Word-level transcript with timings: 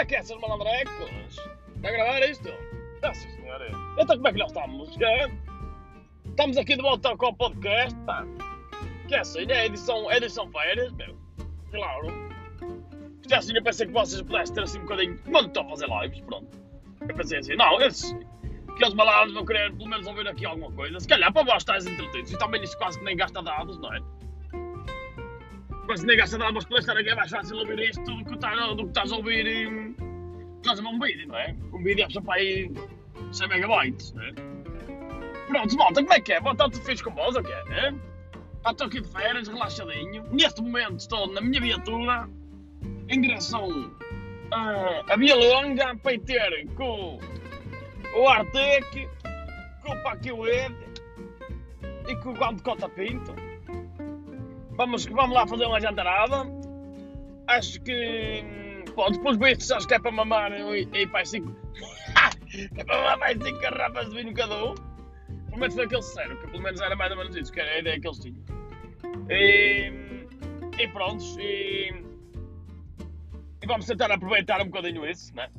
é 0.00 0.04
que 0.04 0.14
é, 0.14 0.18
essas 0.18 0.40
malandrecos? 0.40 1.38
Está 1.76 1.88
a 1.88 1.92
gravar 1.92 2.20
isto? 2.20 2.48
Ah, 3.02 3.12
sim, 3.12 3.30
senhora. 3.32 3.70
Então 3.98 4.16
como 4.16 4.28
é 4.28 4.32
que 4.32 4.38
nós 4.38 4.50
estamos? 4.50 5.00
É? 5.00 5.30
Estamos 6.26 6.56
aqui 6.56 6.76
de 6.76 6.82
volta 6.82 7.16
com 7.16 7.26
o 7.26 7.34
podcast, 7.34 7.98
pá. 8.06 8.26
Que 9.08 9.14
é 9.14 9.18
assim, 9.20 9.50
é 9.50 9.66
edição, 9.66 10.10
edição 10.10 10.50
férias, 10.50 10.92
meu. 10.92 11.14
Claro. 11.70 12.06
Isto 13.20 13.34
é 13.34 13.36
assim, 13.36 13.54
eu 13.54 13.62
pensei 13.62 13.86
que 13.86 13.92
vocês 13.92 14.22
pudessem 14.22 14.54
ter 14.54 14.62
assim 14.62 14.78
um 14.78 14.82
bocadinho... 14.82 15.18
Quando 15.30 15.48
estão 15.48 15.66
a 15.66 15.68
fazer 15.68 15.86
lives, 15.86 16.20
pronto. 16.20 16.48
Eu 17.06 17.14
pensei 17.14 17.38
assim, 17.38 17.56
não, 17.56 17.80
esses... 17.82 18.16
Aqueles 18.70 18.94
malandros 18.94 19.34
vão 19.34 19.44
querer 19.44 19.70
pelo 19.76 19.90
menos 19.90 20.06
ouvir 20.06 20.26
aqui 20.26 20.46
alguma 20.46 20.72
coisa. 20.72 20.98
Se 20.98 21.06
calhar 21.06 21.30
para 21.30 21.44
vós 21.44 21.58
estáis 21.58 21.86
entretidos. 21.86 22.32
E 22.32 22.38
também 22.38 22.62
isso 22.62 22.78
quase 22.78 22.98
que 22.98 23.04
nem 23.04 23.14
gasta 23.14 23.42
dados, 23.42 23.78
não 23.78 23.92
é? 23.92 24.00
Quase 25.90 26.06
nem 26.06 26.16
gasta 26.16 26.38
dados, 26.38 26.54
mas 26.54 26.64
para 26.66 26.78
estar 26.78 26.96
aqui 26.96 27.08
é 27.08 27.14
mais 27.16 27.32
fácil 27.32 27.56
ouvir 27.56 27.80
isto 27.80 28.04
do 28.04 28.24
que 28.24 28.34
estás, 28.34 29.10
a 29.10 29.16
ouvir... 29.16 29.44
Em 29.44 29.96
estás 30.58 30.78
a 30.78 30.82
ver 30.82 30.88
um 30.88 31.00
vídeo, 31.00 31.26
não 31.26 31.36
é? 31.36 31.52
Um 31.72 31.82
vídeo 31.82 32.04
é 32.04 32.10
só 32.10 32.20
para 32.20 32.34
aí 32.34 32.70
100 33.32 33.48
megabytes, 33.48 34.12
não 34.12 34.22
é? 34.22 34.32
Pronto, 35.48 35.76
malta, 35.76 36.00
como 36.00 36.14
é 36.14 36.20
que 36.20 36.32
é? 36.32 36.38
Está 36.38 36.54
tudo 36.54 36.80
fixe 36.84 37.02
com 37.02 37.10
vós, 37.10 37.34
ou 37.34 37.42
quê? 37.42 37.52
É? 37.52 37.92
Estou 38.70 38.86
aqui 38.86 39.00
de 39.00 39.08
férias, 39.08 39.48
relaxadinho. 39.48 40.22
Neste 40.30 40.62
momento 40.62 41.00
estou 41.00 41.26
na 41.26 41.40
minha 41.40 41.60
viatura 41.60 42.30
em 43.08 43.20
direção 43.20 43.68
uh, 43.68 45.12
a 45.12 45.16
Via 45.16 45.34
Longa 45.34 45.96
para 45.96 46.12
ir 46.12 46.20
ter 46.20 46.68
com 46.76 47.18
o 48.14 48.28
Artec, 48.28 49.08
com 49.82 49.92
o 49.92 50.02
Paquiwed 50.04 50.72
e 52.06 52.14
com 52.14 52.30
o 52.30 52.34
Guante 52.34 52.58
de 52.58 52.62
Cota 52.62 52.88
Pinto. 52.90 53.49
Vamos, 54.80 55.04
vamos 55.04 55.34
lá 55.34 55.46
fazer 55.46 55.66
uma 55.66 55.78
jantarada. 55.78 56.46
Acho 57.46 57.82
que 57.82 58.42
Pô, 58.94 59.10
depois 59.10 59.36
bestos, 59.36 59.70
acho 59.72 59.86
que 59.86 59.92
é 59.92 59.98
para 59.98 60.10
mamar 60.10 60.50
e, 60.52 60.88
e 60.94 61.06
pá, 61.06 61.22
cinco. 61.22 61.54
é 62.78 62.82
para 62.82 62.96
mamar 62.96 63.18
mais 63.18 63.36
cinco 63.42 63.60
garrafas 63.60 64.08
de 64.08 64.16
vinho 64.16 64.32
cada 64.32 64.64
um. 64.64 64.74
Pelo 64.74 65.58
menos 65.58 65.74
foi 65.74 65.84
aquele 65.84 66.00
sério, 66.00 66.40
que 66.40 66.46
pelo 66.46 66.62
menos 66.62 66.80
era 66.80 66.96
mais 66.96 67.10
ou 67.10 67.18
menos 67.18 67.36
isso, 67.36 67.52
que 67.52 67.60
era 67.60 67.72
a 67.72 67.78
ideia 67.78 68.00
que 68.00 68.08
eles 68.08 68.18
tinham. 68.20 68.42
E, 69.28 69.92
e 70.78 70.88
pronto, 70.88 71.22
e, 71.38 71.90
e, 73.62 73.66
vamos 73.66 73.84
tentar 73.84 74.10
aproveitar 74.10 74.62
um 74.62 74.70
bocadinho 74.70 75.06
isso, 75.06 75.36
né? 75.36 75.50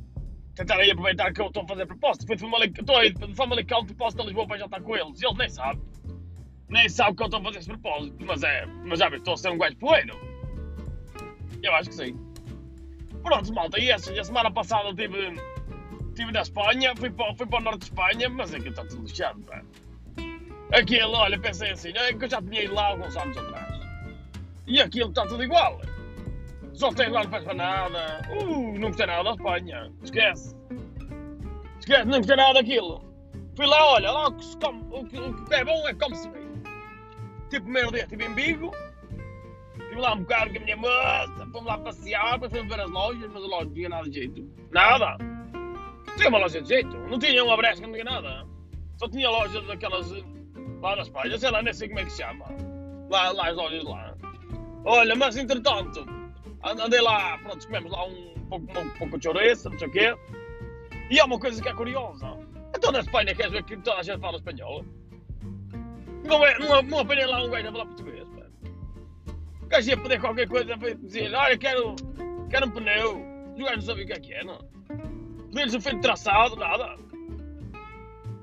Tentar 0.56 0.78
aí 0.78 0.90
aproveitar 0.90 1.32
que 1.32 1.42
eu 1.42 1.46
estou 1.46 1.62
a 1.62 1.68
fazer 1.68 1.86
proposta. 1.86 2.26
Foi 2.26 2.36
de 2.36 2.42
Famalicão, 2.42 2.82
estou 2.82 2.98
aí 2.98 3.14
de 3.14 3.36
Famalicão, 3.36 3.86
proposta 3.86 4.20
de 4.20 4.26
Lisboa 4.30 4.48
para 4.48 4.58
já 4.58 4.66
estar 4.66 4.82
com 4.82 4.98
eles. 4.98 5.22
E 5.22 5.28
eles 5.28 5.38
nem 5.38 5.48
sabem. 5.48 5.91
Nem 6.72 6.88
sabem 6.90 7.16
que 7.16 7.24
eu 7.24 7.26
estou 7.26 7.40
a 7.42 7.44
fazer 7.44 7.60
esse 7.60 7.68
propósito. 7.68 8.16
Mas 8.26 8.44
é, 8.44 8.66
mas 8.86 9.00
já 9.00 9.10
estou 9.10 9.34
a 9.34 9.38
ser 9.38 9.50
um 9.52 9.58
gajo 9.58 9.76
poeiro. 9.78 10.20
Eu 11.62 11.76
acho 11.76 11.90
que 11.90 11.96
sim. 11.96 12.32
Pronto, 13.22 13.54
malta, 13.54 13.80
e 13.80 13.92
assim, 13.92 14.18
a 14.18 14.24
semana 14.24 14.50
passada 14.50 14.90
estive, 14.90 15.40
estive 16.10 16.32
na 16.32 16.42
Espanha, 16.42 16.96
fui 16.96 17.12
para, 17.12 17.36
fui 17.36 17.46
para 17.46 17.60
o 17.60 17.62
norte 17.62 17.80
de 17.80 17.86
Espanha, 17.86 18.30
mas 18.30 18.54
aquilo 18.54 18.72
está 18.72 18.84
tudo 18.86 19.04
lixado, 19.04 19.40
pá. 19.42 19.62
Aquilo, 20.74 21.12
olha, 21.12 21.38
pensei 21.38 21.72
assim, 21.72 21.90
é 21.90 22.14
que 22.14 22.26
eu 22.26 22.30
já 22.30 22.42
tinha 22.42 22.64
ido 22.64 22.74
lá 22.74 22.88
alguns 22.88 23.16
anos 23.16 23.38
atrás. 23.38 23.80
E 24.66 24.82
aquilo 24.82 25.10
está 25.10 25.28
tudo 25.28 25.44
igual. 25.44 25.82
Só 26.74 26.92
tem 26.94 27.10
lá 27.10 27.24
não 27.24 27.30
faz 27.30 27.44
para 27.44 27.54
nada. 27.54 28.22
Uh, 28.32 28.80
não 28.80 28.88
gostei 28.88 29.06
nada 29.06 29.24
da 29.24 29.32
Espanha. 29.32 29.92
Esquece. 30.02 30.56
Esquece, 31.80 32.06
não 32.06 32.18
gostei 32.18 32.38
nada 32.38 32.54
daquilo. 32.54 33.04
Fui 33.56 33.66
lá, 33.66 33.86
olha, 33.92 34.12
lá 34.12 34.28
o 34.30 34.34
que, 34.34 34.46
se 34.46 34.58
come, 34.58 34.82
o 34.90 35.06
que, 35.06 35.20
o 35.20 35.46
que 35.46 35.54
é 35.54 35.66
bom 35.66 35.88
é 35.88 35.94
como 35.94 36.16
se. 36.16 36.30
Tipo, 37.52 37.66
primeiro 37.66 37.92
dia 37.92 38.04
estive 38.04 38.24
em 38.24 38.34
Bigo, 38.34 38.72
Estive 39.74 40.00
lá 40.00 40.14
um 40.14 40.20
bocado 40.22 40.52
com 40.52 40.58
a 40.58 40.62
minha 40.62 40.78
moça, 40.78 41.50
fomos 41.52 41.66
lá 41.66 41.78
passear, 41.80 42.40
fomos 42.40 42.52
ver 42.52 42.80
as 42.80 42.90
lojas, 42.90 43.30
mas 43.30 43.44
a 43.44 43.48
loja 43.48 43.66
não 43.66 43.74
tinha 43.74 43.90
nada 43.90 44.10
de 44.10 44.16
jeito. 44.16 44.50
Nada! 44.72 45.18
Tinha 46.16 46.30
uma 46.30 46.38
loja 46.38 46.62
de 46.62 46.70
jeito, 46.70 46.98
não 46.98 47.20
tinha 47.20 47.44
uma 47.44 47.58
brecha, 47.58 47.82
não 47.82 47.92
tinha 47.92 48.06
nada. 48.06 48.48
Só 48.96 49.10
tinha 49.10 49.30
lojas 49.30 49.68
daquelas 49.68 50.10
lá 50.82 50.96
nas 50.96 51.10
páginas, 51.10 51.42
sei 51.42 51.52
lá, 51.52 51.62
nem 51.62 51.74
sei 51.74 51.90
como 51.90 52.00
é 52.00 52.06
que 52.06 52.12
se 52.12 52.24
chama. 52.24 52.46
Lá, 53.10 53.32
lá 53.32 53.50
as 53.50 53.56
lojas 53.58 53.84
lá. 53.84 54.16
Olha, 54.86 55.14
mas 55.14 55.36
entretanto, 55.36 56.06
andei 56.64 57.02
lá, 57.02 57.38
pronto, 57.40 57.66
comemos 57.66 57.92
lá 57.92 58.06
um 58.06 58.34
pouco, 58.48 58.80
um 58.80 58.90
pouco 58.92 59.18
de 59.18 59.26
chouriço, 59.26 59.70
não 59.70 59.78
sei 59.78 59.88
o 59.90 59.92
quê. 59.92 60.16
E 61.10 61.20
há 61.20 61.26
uma 61.26 61.38
coisa 61.38 61.62
que 61.62 61.68
é 61.68 61.74
curiosa. 61.74 62.30
Então 62.74 62.94
na 62.94 63.02
Espanha 63.02 63.36
queres 63.36 63.52
ver 63.52 63.64
que 63.64 63.76
toda 63.76 64.00
a 64.00 64.04
gente 64.04 64.22
fala 64.22 64.38
espanhol? 64.38 64.86
Não, 66.24 66.46
é, 66.46 66.60
não, 66.60 66.82
não 66.84 67.00
apanhei 67.00 67.26
lá 67.26 67.44
um 67.44 67.50
gajo 67.50 67.68
a 67.68 67.72
falar 67.72 67.86
português 67.86 68.32
gajo 69.72 69.90
ia 69.90 69.98
pedir 69.98 70.20
qualquer 70.20 70.48
coisa 70.48 70.78
dizer, 71.02 71.34
olha, 71.34 71.58
quero, 71.58 71.96
quero 72.50 72.68
um 72.68 72.72
pneu. 72.72 73.26
Os 73.56 73.64
gajos 73.64 73.76
não 73.78 73.82
sabiam 73.82 74.04
o 74.04 74.08
que 74.08 74.14
é 74.14 74.20
que 74.20 74.34
é, 74.34 74.44
não. 74.44 74.60
Pedir-lhes 75.50 75.74
um 75.74 75.82
feito 75.82 76.02
traçado, 76.02 76.56
nada. 76.58 76.96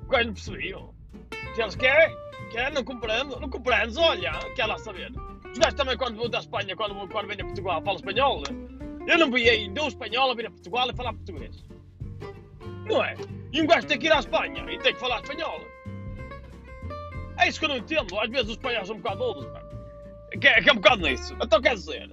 Os 0.02 0.08
gajos 0.08 0.26
não 0.26 0.34
percebiam. 0.34 0.94
Se 1.54 1.62
eles 1.62 1.76
querem, 1.76 2.16
querem, 2.50 2.74
não 2.74 2.84
compreendo, 2.84 3.38
não 3.38 3.50
compreendes, 3.50 3.96
olha, 3.98 4.32
quer 4.56 4.66
lá 4.66 4.78
saber. 4.78 5.12
Os 5.52 5.58
gajos 5.58 5.74
também, 5.74 5.96
quando 5.96 6.16
vão 6.16 6.30
da 6.30 6.38
Espanha, 6.38 6.74
quando, 6.74 6.94
quando 7.08 7.26
vêm 7.26 7.40
a 7.40 7.44
Portugal, 7.44 7.82
falam 7.82 7.96
espanhol. 7.96 8.42
Eu 9.06 9.18
não 9.18 9.30
vi 9.30 9.48
ainda 9.48 9.82
um 9.82 9.88
espanhol 9.88 10.30
a 10.30 10.34
vir 10.34 10.46
a 10.46 10.50
Portugal 10.50 10.90
e 10.90 10.96
falar 10.96 11.12
português. 11.12 11.64
Não 12.86 13.04
é? 13.04 13.14
E 13.52 13.60
um 13.60 13.66
gajo 13.66 13.86
tem 13.86 13.98
que 13.98 14.06
ir 14.06 14.12
à 14.12 14.18
Espanha 14.18 14.64
e 14.70 14.78
tem 14.78 14.94
que 14.94 15.00
falar 15.00 15.20
espanhol. 15.22 15.60
É 17.38 17.48
isso 17.48 17.58
que 17.58 17.64
eu 17.64 17.70
não 17.70 17.76
entendo. 17.76 18.18
Às 18.18 18.30
vezes 18.30 18.46
os 18.46 18.50
espanhóis 18.52 18.86
são 18.86 18.96
um 18.96 19.00
bocado 19.00 19.50
pá. 19.52 19.62
Que, 20.32 20.38
que 20.38 20.68
é 20.68 20.72
um 20.72 20.76
bocado 20.76 21.02
nisso. 21.02 21.36
Então 21.40 21.60
quer 21.60 21.74
dizer, 21.74 22.10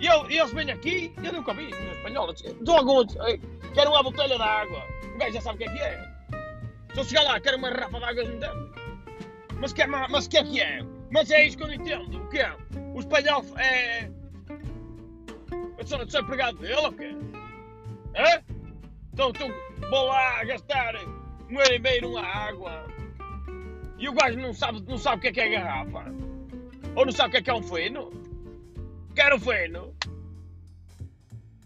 eu, 0.00 0.28
eles 0.28 0.52
vêm 0.52 0.70
aqui, 0.70 1.12
eu 1.22 1.32
nunca 1.32 1.54
vi 1.54 1.64
em 1.64 1.90
espanhol. 1.92 2.34
Dou 2.60 2.76
algum. 2.76 3.06
Quero 3.74 3.90
uma 3.90 4.02
botelha 4.02 4.36
de 4.36 4.42
água. 4.42 4.82
O 5.14 5.18
gajo 5.18 5.34
já 5.34 5.40
sabe 5.40 5.56
o 5.56 5.58
que 5.58 5.64
é 5.64 5.72
que 5.72 5.82
é. 5.82 6.14
Se 6.92 7.00
eu 7.00 7.04
chegar 7.04 7.22
lá, 7.22 7.40
quero 7.40 7.56
uma 7.56 7.70
garrafa 7.70 7.98
de 7.98 8.04
água, 8.04 8.22
eles. 8.22 8.40
Mas 9.54 9.72
que, 9.72 9.82
é, 9.82 9.86
mas 9.86 10.28
que 10.28 10.36
é 10.36 10.44
que 10.44 10.60
é? 10.60 10.80
Mas 11.10 11.30
é 11.30 11.46
isso 11.46 11.56
que 11.56 11.62
eu 11.62 11.68
não 11.68 11.74
entendo. 11.74 12.22
O 12.22 12.28
que 12.28 12.38
é? 12.38 12.56
O 12.94 13.00
espanhol 13.00 13.44
é. 13.58 14.10
Eu 15.78 15.86
sou, 15.86 16.08
sou 16.08 16.20
empregado 16.20 16.58
dele 16.58 16.74
ou 16.74 16.92
quê? 16.92 17.16
Hã? 18.16 18.42
Então, 19.12 19.30
então 19.30 19.48
vou 19.90 20.06
lá 20.06 20.44
gastar 20.44 20.94
um 21.50 21.60
euro 21.60 21.74
e 21.74 21.78
meio 21.78 22.02
numa 22.02 22.22
água. 22.22 22.93
E 23.98 24.08
o 24.08 24.12
gajo 24.12 24.38
não 24.38 24.52
sabe, 24.52 24.82
não 24.82 24.98
sabe 24.98 25.18
o 25.18 25.20
que 25.20 25.28
é 25.28 25.32
que 25.32 25.40
é 25.40 25.48
garrafa. 25.48 26.04
Ou 26.96 27.04
não 27.04 27.12
sabe 27.12 27.28
o 27.28 27.30
que 27.32 27.36
é 27.38 27.42
que 27.42 27.50
é 27.50 27.54
um 27.54 27.62
feno? 27.62 28.10
Quero 29.14 29.36
um 29.36 29.40
feno. 29.40 29.94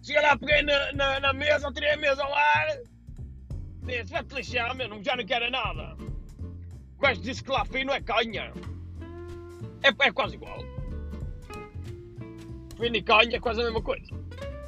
Chega 0.02 0.20
lá, 0.22 0.38
peguei 0.38 0.62
na, 0.62 0.92
na, 0.92 1.20
na 1.20 1.32
mesa, 1.32 1.72
tirei 1.72 1.92
a 1.92 1.96
mesa 1.96 2.22
ao 2.22 2.34
ar. 2.34 2.78
Disse, 3.82 4.12
vai-te 4.12 4.34
lixar, 4.34 4.74
meu, 4.74 5.02
já 5.02 5.16
não 5.16 5.24
quero 5.24 5.50
nada. 5.50 5.96
O 6.96 7.00
gajo 7.00 7.20
disse 7.22 7.42
que 7.42 7.50
lá 7.50 7.64
fino 7.64 7.92
é 7.92 8.00
canha. 8.00 8.52
É, 9.82 9.88
é 9.88 10.12
quase 10.12 10.34
igual. 10.34 10.58
Fino 12.76 12.96
e 12.96 13.02
canha 13.02 13.36
é 13.36 13.40
quase 13.40 13.60
a 13.60 13.64
mesma 13.64 13.82
coisa. 13.82 14.06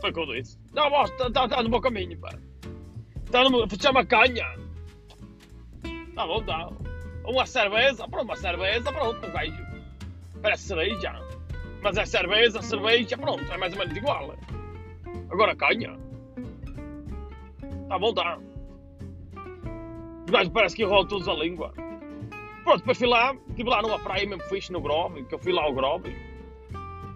Foi 0.01 0.11
o 0.11 0.13
que 0.13 0.21
eu 0.21 0.27
disse. 0.27 0.59
Não, 0.73 0.89
bosta, 0.89 1.27
está 1.27 1.49
tá, 1.49 1.63
no 1.63 1.69
bom 1.69 1.81
caminho, 1.81 2.19
pá. 2.19 2.31
Está 3.25 3.45
no 3.45 3.67
chama 3.81 4.05
canha. 4.05 4.47
Tá 6.15 6.27
bom, 6.27 6.43
tá. 6.43 6.71
Uma 7.25 7.47
cerveja, 7.47 8.09
pronto, 8.09 8.25
uma 8.25 8.37
cerveja, 8.37 8.93
pronto, 8.93 9.27
um 9.27 9.31
gajo. 9.31 9.67
Parece 10.43 10.65
cerveja. 10.65 11.21
Mas 11.83 11.97
é 11.97 12.05
cerveja, 12.05 12.63
cerveja, 12.63 13.17
pronto, 13.17 13.53
é 13.53 13.57
mais 13.57 13.73
ou 13.73 13.79
menos 13.79 13.97
igual. 13.97 14.35
Agora 15.31 15.55
canha. 15.57 15.97
Está 17.83 17.95
a 17.95 17.99
voltar. 17.99 18.39
Os 20.25 20.31
gajos 20.31 20.53
parece 20.53 20.77
que 20.77 20.83
enrolam 20.83 21.07
todos 21.07 21.29
a 21.29 21.35
língua. 21.35 21.73
Pronto, 22.65 22.79
depois 22.79 22.99
fui 22.99 23.09
lá, 23.09 23.35
estive 23.49 23.69
lá 23.69 23.83
numa 23.83 23.99
praia 23.99 24.27
mesmo 24.27 24.43
fixe 24.45 24.73
no 24.73 24.81
Grove, 24.81 25.25
que 25.25 25.35
eu 25.35 25.39
fui 25.39 25.53
lá 25.53 25.63
ao 25.63 25.73
Grove. 25.73 26.15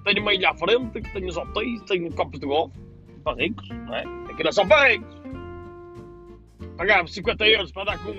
Tenho 0.05 0.21
uma 0.21 0.35
ilha 0.35 0.51
à 0.51 0.55
frente, 0.55 1.01
tenho 1.13 1.29
os 1.29 1.37
hotéis, 1.37 1.81
tenho 1.83 2.13
campos 2.13 2.41
de 2.41 2.47
golfe. 2.47 2.79
Para 3.23 3.43
ricos, 3.43 3.69
não 3.69 3.95
é? 3.95 4.05
Aqui 4.31 4.45
não 4.45 4.53
são 4.53 4.67
para 4.69 4.89
ricos. 4.89 5.23
Pagava 6.77 7.07
50 7.07 7.47
euros 7.47 7.73
para 7.73 7.85
dar 7.85 7.99
com, 7.99 8.13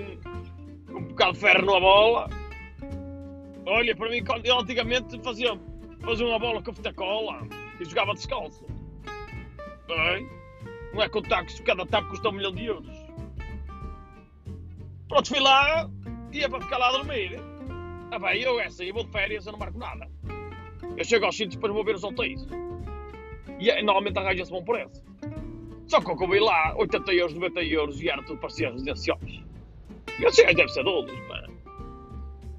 bocado 1.16 1.32
de 1.32 1.38
ferro 1.38 1.64
numa 1.64 1.80
bola. 1.80 2.30
Olha, 3.66 3.96
para 3.96 4.10
mim, 4.10 4.22
eu 4.44 4.60
antigamente 4.60 5.18
fazia, 5.22 5.58
fazia 6.04 6.26
uma 6.26 6.38
bola 6.38 6.62
com 6.62 6.74
fita 6.74 6.92
cola 6.92 7.48
e 7.80 7.84
jogava 7.84 8.12
descalço. 8.12 8.64
Bem, 9.88 10.28
não 10.92 11.02
é 11.02 11.08
com 11.08 11.22
tacos, 11.22 11.58
cada 11.60 11.86
taco 11.86 12.10
custa 12.10 12.28
um 12.28 12.32
milhão 12.32 12.52
de 12.52 12.66
euros. 12.66 12.96
Pronto, 15.08 15.28
fui 15.28 15.40
lá, 15.40 15.88
ia 16.32 16.48
para 16.50 16.60
ficar 16.60 16.78
lá 16.78 16.88
a 16.88 16.92
dormir. 16.92 17.40
Ah 18.10 18.18
bem, 18.18 18.42
eu 18.42 18.60
assim, 18.60 18.84
eu 18.84 18.94
vou 18.94 19.04
de 19.04 19.10
férias, 19.10 19.46
eu 19.46 19.52
não 19.52 19.58
marco 19.58 19.78
nada. 19.78 20.06
Eu 20.96 21.04
chego 21.04 21.24
aos 21.24 21.36
sítios 21.36 21.56
para 21.56 21.72
vou 21.72 21.84
ver 21.84 21.94
os 21.94 22.04
hotéis. 22.04 22.46
E 23.58 23.82
normalmente 23.82 24.18
arranja-se 24.18 24.50
bom 24.50 24.62
preço. 24.62 25.02
Só 25.86 26.00
que 26.00 26.10
eu 26.10 26.28
vi 26.28 26.40
lá, 26.40 26.74
80 26.76 27.12
euros, 27.14 27.34
90 27.34 27.62
euros 27.62 28.02
e 28.02 28.10
era 28.10 28.22
tudo 28.22 28.38
para 28.38 28.50
ser 28.50 28.70
residenciais. 28.70 29.45
E 30.18 30.22
eu 30.22 30.32
sei, 30.32 30.54
deve 30.54 30.68
ser 30.68 30.84
dolos, 30.84 31.12
mano. 31.28 31.56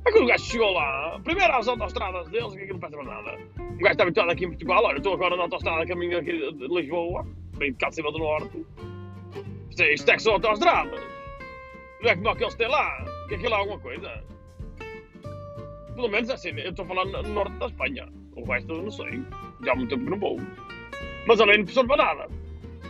É 0.05 0.09
o 0.11 0.25
gajo 0.25 0.45
chegou 0.45 0.71
lá, 0.71 1.19
primeiro 1.23 1.53
às 1.53 1.67
autostradas 1.67 2.29
deles, 2.29 2.53
que 2.53 2.63
aquilo 2.63 2.79
não 2.79 2.89
para 2.89 3.03
nada. 3.03 3.37
O 3.57 3.77
gajo 3.77 3.91
está 3.91 4.03
habituado 4.03 4.29
aqui 4.29 4.45
em 4.45 4.49
Portugal, 4.49 4.83
olha, 4.85 4.97
estou 4.97 5.13
agora 5.13 5.35
na 5.35 5.43
autostrada 5.43 5.85
caminho 5.85 6.17
aqui 6.17 6.31
de 6.31 6.67
Lisboa, 6.67 7.25
Vem 7.57 7.71
de 7.71 7.77
cá 7.77 7.89
de 7.89 7.95
cima 7.95 8.11
do 8.11 8.19
norte. 8.19 8.65
Isto 9.69 9.81
é, 9.81 9.93
isto 9.93 10.09
é 10.09 10.15
que 10.15 10.21
são 10.21 10.33
autoestradas. 10.33 11.01
Não 12.01 12.09
é 12.09 12.15
como 12.15 12.29
aqueles 12.29 12.53
que 12.53 12.59
têm 12.59 12.69
lá. 12.69 13.05
Que 13.27 13.35
aquilo 13.35 13.53
é 13.53 13.57
alguma 13.57 13.79
coisa. 13.79 14.23
Pelo 15.95 16.07
menos 16.07 16.29
assim, 16.29 16.49
eu 16.49 16.69
estou 16.69 16.85
falando 16.85 17.23
no 17.23 17.33
norte 17.33 17.53
da 17.53 17.65
Espanha. 17.65 18.07
O 18.35 18.43
resto 18.45 18.71
eu 18.71 18.83
não 18.83 18.91
sei. 18.91 19.23
Já 19.65 19.71
há 19.71 19.75
muito 19.75 19.89
tempo 19.89 20.03
que 20.03 20.11
não 20.11 20.19
vou. 20.19 20.39
Mas 21.25 21.41
ali 21.41 21.57
não 21.57 21.63
precisou 21.65 21.87
para 21.87 22.05
nada. 22.05 22.27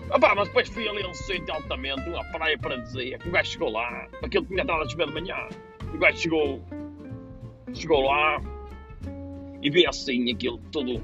Opa, 0.10 0.36
mas 0.36 0.48
depois 0.48 0.70
fui 0.70 0.88
ali 0.88 1.04
a 1.04 1.08
um 1.08 1.14
sítio 1.14 1.54
altamente, 1.54 2.10
uma 2.10 2.24
praia 2.32 2.58
paradisíaca. 2.58 3.28
O 3.28 3.32
gajo 3.32 3.52
chegou 3.52 3.70
lá. 3.70 4.08
Aquilo 4.24 4.46
tinha 4.46 4.62
estado 4.62 4.82
a 4.82 4.90
chover 4.90 5.08
de 5.08 5.14
manhã. 5.14 5.50
O 5.94 5.98
gajo 5.98 6.18
chegou. 6.18 6.62
Chegou 7.74 8.02
lá. 8.02 8.42
E 9.62 9.70
vi 9.70 9.86
assim 9.86 10.32
aquilo 10.32 10.60
tudo 10.72 11.02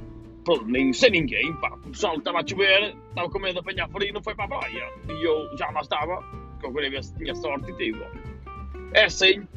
nem, 0.65 0.91
sem 0.93 1.11
ninguém, 1.11 1.53
pá. 1.55 1.73
O 1.85 1.89
pessoal 1.89 2.17
estava 2.17 2.39
a 2.39 2.47
chover, 2.47 2.95
estava 3.09 3.29
com 3.29 3.39
medo 3.39 3.53
de 3.53 3.59
apanhar 3.59 3.89
frio 3.89 4.09
e 4.09 4.11
não 4.11 4.21
foi 4.21 4.35
para 4.35 4.45
a 4.45 4.59
praia. 4.59 4.91
E 5.09 5.25
eu 5.25 5.57
já 5.57 5.69
lá 5.71 5.81
estava, 5.81 6.21
porque 6.51 6.65
eu 6.65 6.73
queria 6.73 6.89
ver 6.89 7.03
se 7.03 7.15
tinha 7.15 7.35
sorte 7.35 7.71
e 7.71 7.77
tive. 7.77 8.05
É 8.93 9.05
assim, 9.05 9.47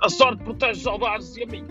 a 0.00 0.08
sorte 0.08 0.42
protege 0.42 0.78
os 0.78 0.82
saudades 0.82 1.36
e 1.36 1.42
a 1.42 1.46
mim. 1.46 1.66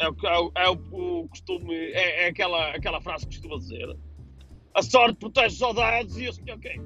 É 0.00 0.08
o, 0.08 0.16
é 0.24 0.38
o, 0.38 0.52
é 0.54 0.68
o 0.68 1.28
costume, 1.28 1.74
é, 1.74 2.24
é, 2.24 2.28
aquela, 2.28 2.70
aquela 2.70 3.00
frase 3.00 3.26
que 3.26 3.34
costuma 3.36 3.58
dizer. 3.58 3.96
A 4.78 4.82
sorte 4.82 5.16
protege 5.18 5.54
os 5.54 5.58
saudades 5.58 6.16
e 6.16 6.26
eu 6.26 6.32
sei 6.32 6.54
ok. 6.54 6.80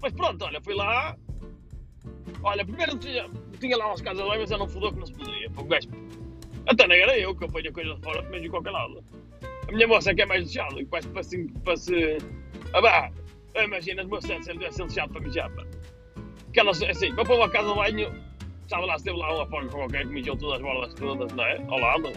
Mas 0.00 0.12
pronto, 0.12 0.44
olha, 0.44 0.60
fui 0.62 0.72
lá. 0.72 1.16
Olha, 2.44 2.64
primeiro 2.64 2.96
tinha, 2.96 3.28
tinha 3.58 3.76
lá 3.76 3.88
umas 3.88 4.00
casas 4.00 4.24
lá, 4.24 4.38
mas 4.38 4.48
eu 4.52 4.58
não 4.58 4.68
fudeu 4.68 4.92
que 4.92 5.00
não 5.00 5.06
se 5.06 5.14
podia. 5.14 5.48
Gajo 5.48 5.88
até 6.66 6.86
nem 6.86 7.00
era 7.00 7.18
eu 7.18 7.34
que 7.34 7.42
eu 7.42 7.48
ponho 7.48 7.68
a 7.68 7.72
coisa 7.72 7.94
de 7.96 8.02
fora 8.02 8.22
mesmo 8.22 8.42
de 8.42 8.50
qualquer 8.50 8.70
lado. 8.70 9.04
A 9.66 9.72
minha 9.72 9.88
moça 9.88 10.12
é 10.12 10.14
que 10.14 10.22
é 10.22 10.26
mais 10.26 10.44
lixada, 10.44 10.80
e 10.80 10.86
parece 10.86 11.08
para, 11.08 11.20
assim, 11.20 11.48
para 11.48 11.76
se. 11.76 12.18
Ah, 12.72 12.80
bah, 12.80 13.10
imagina, 13.60 14.02
as 14.02 14.08
moças 14.08 14.44
se 14.44 14.50
ele 14.52 14.70
ser 14.70 14.84
lixado 14.84 15.12
para 15.12 15.22
mijar. 15.22 15.50
Que 16.52 16.60
elas, 16.60 16.80
assim, 16.84 17.12
para 17.16 17.24
pôr 17.24 17.36
uma 17.36 17.50
casa 17.50 17.68
de 17.68 17.74
banho, 17.74 18.14
estava 18.62 18.86
lá, 18.86 18.94
esteve 18.94 19.16
lá 19.16 19.34
uma 19.34 19.46
forma 19.48 19.68
qualquer 19.70 20.06
que 20.06 20.12
mijou 20.12 20.36
todas 20.36 20.54
as 20.54 20.62
bolas 20.62 20.94
todas, 20.94 21.32
não 21.32 21.44
é? 21.44 21.56
Ao 21.66 21.80
lado. 21.80 22.12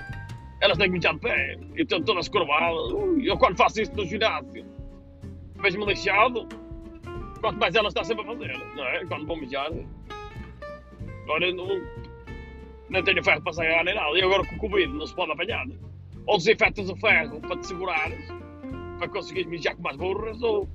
Elas 0.61 0.77
têm 0.77 0.87
que 0.87 0.93
mijar 0.93 1.13
de 1.13 1.19
pé, 1.19 1.57
e 1.75 1.81
estão 1.81 2.01
todas 2.01 2.29
curvadas. 2.29 2.91
Eu 3.21 3.37
quando 3.37 3.57
faço 3.57 3.81
isso 3.81 3.93
no 3.95 4.05
ginásio, 4.05 4.65
vejo-me 5.61 5.85
lixado, 5.85 6.47
quanto 7.41 7.59
mais 7.59 7.75
elas 7.75 7.91
estão 7.91 8.03
sempre 8.03 8.23
a 8.23 8.27
fazer, 8.27 8.57
não 8.75 8.83
é? 8.85 9.05
Quando 9.05 9.27
vão 9.27 9.37
mijar. 9.37 9.71
Agora, 11.23 11.51
não, 11.53 11.67
não 12.89 13.03
tenho 13.03 13.23
ferro 13.23 13.41
para 13.41 13.53
sair 13.53 13.83
nem 13.83 13.95
nada. 13.95 14.17
E 14.17 14.21
agora 14.21 14.45
com 14.45 14.55
o 14.55 14.59
Covid 14.59 14.93
não 14.93 15.05
se 15.05 15.15
pode 15.15 15.31
apanhar. 15.31 15.65
Ou 16.27 16.37
desinfetas 16.37 16.89
o 16.89 16.95
ferro 16.95 17.39
para 17.41 17.57
te 17.57 17.67
segurares, 17.67 18.27
para 18.97 19.09
conseguir 19.09 19.45
mijar 19.47 19.75
com 19.75 19.81
mais 19.81 19.97
burras, 19.97 20.41
ou 20.41 20.67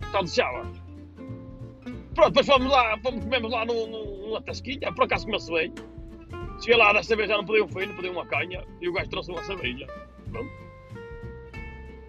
está 0.00 0.22
de 0.22 0.30
chava. 0.30 0.66
Pronto, 2.14 2.30
depois 2.30 2.46
fomos 2.46 2.72
lá, 2.72 2.98
fomos, 2.98 3.24
comemos 3.24 3.52
lá 3.52 3.64
numa 3.64 4.42
tasquinha, 4.42 4.92
por 4.92 5.04
acaso 5.04 5.24
comeu-se 5.24 5.52
bem. 5.52 5.72
Cheguei 6.60 6.76
lá, 6.76 6.92
desta 6.92 7.16
vez 7.16 7.28
já 7.28 7.36
não 7.36 7.44
podia 7.44 7.64
um 7.64 7.68
fino, 7.68 7.94
podia 7.94 8.10
uma 8.10 8.26
canha, 8.26 8.64
e 8.80 8.88
o 8.88 8.92
gajo 8.92 9.10
trouxe 9.10 9.30
uma 9.30 9.42
cerveja. 9.44 9.86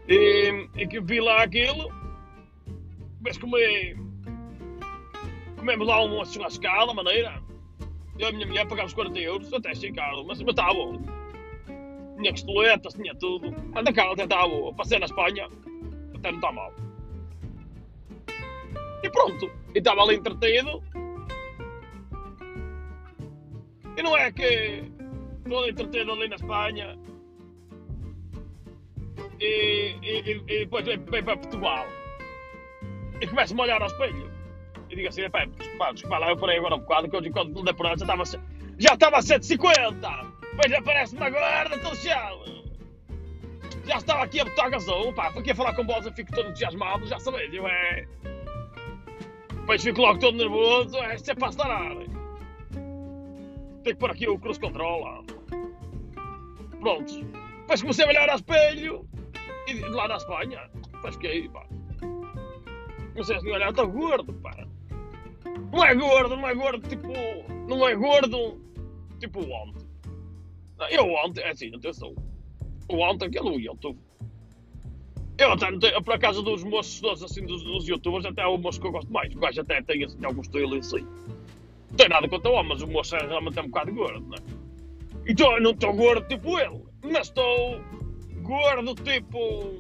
E, 0.07 0.68
e 0.75 1.00
vi 1.01 1.22
lá 1.22 1.44
aquilo, 1.44 1.92
mas 3.22 3.38
comi, 3.38 3.96
comemos 5.57 5.88
lá 5.88 6.04
uma 6.04 6.25
churrascada, 6.25 6.94
maneira, 6.94 7.42
eu 8.19 8.28
e 8.28 8.30
a 8.30 8.31
minha 8.34 8.48
mulher 8.48 8.68
pagámos 8.68 8.94
40 8.94 9.18
euros, 9.19 9.54
até 9.54 9.72
achei 9.72 9.94
caro, 9.94 10.25
mas 10.25 10.42
estava 10.42 10.74
bom. 10.74 11.00
Tinha 12.18 12.31
costoletas, 12.31 12.94
tinha 12.94 13.16
tudo. 13.16 13.56
Anda 13.74 13.94
cá, 13.94 14.12
até 14.12 14.24
estava 14.24 14.50
boa. 14.50 14.74
Passei 14.74 15.00
na 15.00 15.06
Espanha, 15.06 15.48
até 16.13 16.31
não 16.31 16.40
está 16.40 16.51
mal. 16.51 16.74
E 19.01 19.10
pronto. 19.10 19.50
E 19.74 19.78
estava 19.78 20.01
ali 20.01 20.16
entretido. 20.16 20.84
E 24.00 24.01
não 24.01 24.16
é 24.16 24.31
que 24.31 24.81
estou 25.44 25.68
entretido 25.68 26.13
ali 26.13 26.30
na 26.30 26.36
Espanha 26.36 26.98
e, 29.42 29.94
e, 30.01 30.22
e, 30.22 30.31
e 30.48 30.60
depois 30.60 30.86
vem, 30.86 30.98
vem 31.00 31.22
para 31.22 31.36
Portugal 31.36 31.86
e 33.19 33.28
começo-me 33.28 33.60
a 33.60 33.63
olhar 33.66 33.81
ao 33.81 33.90
espelho 33.90 34.31
e 34.90 34.96
digo 34.96 35.10
assim, 35.10 35.30
pá, 35.30 35.46
desculpa 35.92 36.18
lá, 36.18 36.30
eu 36.30 36.38
parei 36.38 36.60
agora 36.60 36.75
um 36.75 36.80
bocado, 36.80 37.10
que 37.10 37.16
eu 37.18 37.31
quando 37.34 37.62
dei 37.62 37.74
por 37.74 37.88
já 37.88 37.94
estava, 37.96 38.24
já 38.25 38.94
estava 38.94 39.18
a 39.18 39.22
150, 39.22 39.92
depois 40.51 40.74
aparece-me 40.74 41.22
agora, 41.22 41.75
estou 41.75 41.92
lixado. 41.92 42.60
Já 43.86 43.98
estava 43.98 44.24
aqui 44.24 44.40
a 44.40 44.46
botar 44.46 44.66
a 44.66 44.69
gasol, 44.69 45.12
pá, 45.13 45.28
aqui 45.28 45.51
a 45.51 45.56
falar 45.56 45.75
com 45.75 45.86
vós 45.86 46.06
eu 46.06 46.13
fico 46.13 46.31
todo 46.31 46.48
entusiasmado, 46.48 47.06
já 47.06 47.19
sabeis, 47.19 47.54
eu 47.54 47.68
é... 47.68 48.07
Depois 49.50 49.84
fico 49.84 50.00
logo 50.00 50.19
todo 50.19 50.38
nervoso, 50.38 50.96
é, 51.00 51.16
isto 51.16 51.31
é 51.31 51.36
para 51.36 51.50
acelerar. 51.50 52.19
Tenho 53.84 53.96
que 53.96 54.00
pôr 54.00 54.12
aqui 54.12 54.28
o 54.28 54.38
cruise 54.38 54.60
control 54.60 55.04
lá. 55.04 55.24
Prontos. 56.80 57.16
Depois 57.62 57.81
comecei 57.81 58.06
a 58.06 58.10
olhar 58.10 58.30
ao 58.30 58.36
espelho, 58.36 59.08
e 59.68 59.74
de 59.74 59.90
lá 59.90 60.08
da 60.08 60.18
Espanha, 60.18 60.70
depois 60.92 61.16
fiquei, 61.16 61.48
pá. 61.50 61.66
Comecei 63.14 63.36
a 63.36 63.40
olhar, 63.42 63.70
estou 63.70 63.88
gordo, 63.88 64.34
pá. 64.34 64.68
Não 65.72 65.86
é 65.86 65.96
gordo, 65.96 66.36
não 66.36 66.48
é 66.48 66.56
gordo, 66.56 66.88
tipo. 66.88 67.08
Não 67.68 67.88
é 67.88 67.96
gordo, 67.96 68.60
tipo 69.20 69.40
ontem. 69.42 69.88
Eu 70.90 71.06
ontem, 71.25 71.42
é 71.42 71.52
assim, 71.52 71.74
atenção. 71.75 72.16
O 72.90 72.98
ontem, 72.98 73.25
aquele 73.25 73.50
no 73.50 73.60
YouTube. 73.60 74.00
Eu 75.38 75.54
até 75.54 75.72
não 75.72 75.80
tenho, 75.80 76.04
por 76.04 76.14
acaso 76.16 76.42
dos 76.42 76.64
moços 76.64 77.00
todos 77.00 77.24
assim, 77.24 77.46
dos, 77.46 77.64
dos 77.64 77.88
youtubers, 77.88 78.25
até 78.25 78.42
é 78.42 78.48
o 78.48 78.58
moço 78.58 78.82
que 78.82 78.88
eu 78.88 78.92
gosto 78.92 79.12
mais. 79.12 79.34
O 79.34 79.40
gajo 79.40 79.62
até 79.62 79.82
tem 79.82 80.04
assim, 80.04 80.24
algum 80.25 80.42
estilo 80.42 80.75
em 80.75 80.82
si. 80.82 81.06
Não 81.89 81.97
tem 81.97 82.09
nada 82.09 82.27
contra 82.27 82.51
o 82.51 82.53
homem, 82.53 82.69
mas 82.69 82.81
o 82.81 82.88
moço 82.88 83.15
é 83.15 83.25
realmente 83.25 83.59
é 83.59 83.62
um 83.62 83.68
bocado 83.68 83.94
gordo, 83.94 84.25
não 84.27 84.36
é? 84.36 84.41
Então 85.27 85.51
eu 85.53 85.62
não 85.62 85.71
estou 85.71 85.94
gordo 85.94 86.27
tipo 86.27 86.59
ele, 86.59 86.81
mas 87.03 87.27
estou 87.27 87.81
gordo 88.41 88.95
tipo. 88.95 89.80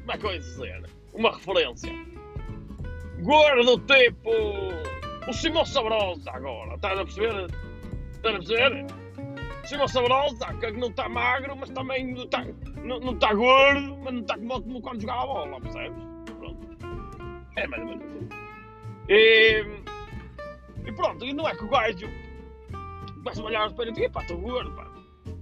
Como 0.00 0.12
é 0.12 0.18
que 0.18 0.26
eu 0.26 0.32
ia 0.32 0.38
dizer? 0.38 0.82
Uma 1.12 1.32
referência. 1.32 1.92
Gordo 3.22 3.78
tipo 3.78 4.30
o 5.26 5.32
Simão 5.32 5.64
Sabrosa 5.64 6.30
agora, 6.30 6.74
estás 6.74 6.98
a 6.98 7.04
perceber? 7.04 7.46
Estás 8.12 8.34
a 8.34 8.38
perceber? 8.38 8.86
Simão 9.64 9.88
Sabrosa, 9.88 10.46
que 10.60 10.70
não 10.72 10.88
está 10.88 11.08
magro, 11.08 11.56
mas 11.56 11.70
também 11.70 12.12
não 12.12 12.24
está, 12.24 12.44
não, 12.82 13.00
não 13.00 13.14
gordo, 13.14 13.96
mas 14.04 14.12
não 14.12 14.20
está 14.20 14.36
como, 14.36 14.62
como 14.62 14.82
quando 14.82 15.00
jogava 15.00 15.22
a 15.22 15.26
bola, 15.26 15.60
percebes? 15.62 16.04
Pronto. 16.38 16.68
É 17.56 17.66
mais 17.66 17.82
ou 17.82 17.88
menos 17.88 18.04
assim. 18.04 18.28
E, 19.08 19.64
e 20.84 20.92
pronto, 20.92 21.24
e 21.24 21.32
não 21.32 21.48
é 21.48 21.54
que 21.54 21.64
o 21.64 21.68
gajo 21.68 22.08
começa 23.14 23.42
a 23.42 23.44
olhar 23.44 23.70
e 23.70 23.92
diz, 23.92 24.10
pá, 24.10 24.22
estou 24.22 24.38
gordo, 24.38 24.70
pá. 24.72 24.90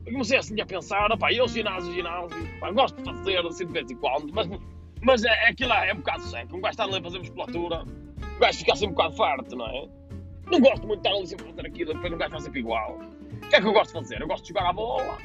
Eu 0.07 0.13
comecei 0.13 0.39
assim 0.39 0.61
a 0.61 0.67
pensar, 0.67 1.17
pá, 1.19 1.33
eu 1.33 1.49
ginásio, 1.49 1.93
ginásio, 1.93 2.59
pá, 2.61 2.71
gosto 2.71 2.97
de 3.03 3.05
fazer 3.05 3.39
assim 3.47 3.67
de 3.67 3.73
vez 3.73 3.91
em 3.91 3.97
quando, 3.97 4.33
mas, 4.33 4.49
mas 5.01 5.25
é, 5.25 5.49
aquilo 5.49 5.73
é, 5.73 5.91
é 5.91 5.95
um 5.95 5.99
bocado 5.99 6.23
seco, 6.23 6.57
um 6.57 6.61
gajo 6.61 6.73
está 6.73 6.85
ali 6.85 6.97
a 6.97 7.03
fazer 7.03 7.19
musculatura 7.19 7.85
o 8.37 8.39
gajo 8.41 8.59
fica 8.59 8.73
assim 8.73 8.87
um 8.87 8.91
bocado 8.91 9.17
farto, 9.17 9.57
não 9.57 9.67
é? 9.67 9.89
Não 10.51 10.61
gosto 10.61 10.87
muito 10.87 11.03
de 11.03 11.09
estar 11.09 11.19
ali 11.19 11.27
sempre 11.27 11.47
a 11.47 11.49
fazer 11.51 11.67
aquilo, 11.67 11.95
depois 11.95 12.13
o 12.13 12.17
gajo 12.17 12.31
faz 12.31 12.45
sempre 12.45 12.61
igual. 12.61 12.99
O 12.99 13.49
que 13.49 13.57
é 13.57 13.61
que 13.61 13.67
eu 13.67 13.73
gosto 13.73 13.89
de 13.89 14.01
fazer? 14.01 14.21
Eu 14.21 14.27
gosto 14.27 14.43
de 14.43 14.49
jogar 14.49 14.69
a 14.69 14.73
bola 14.73 15.19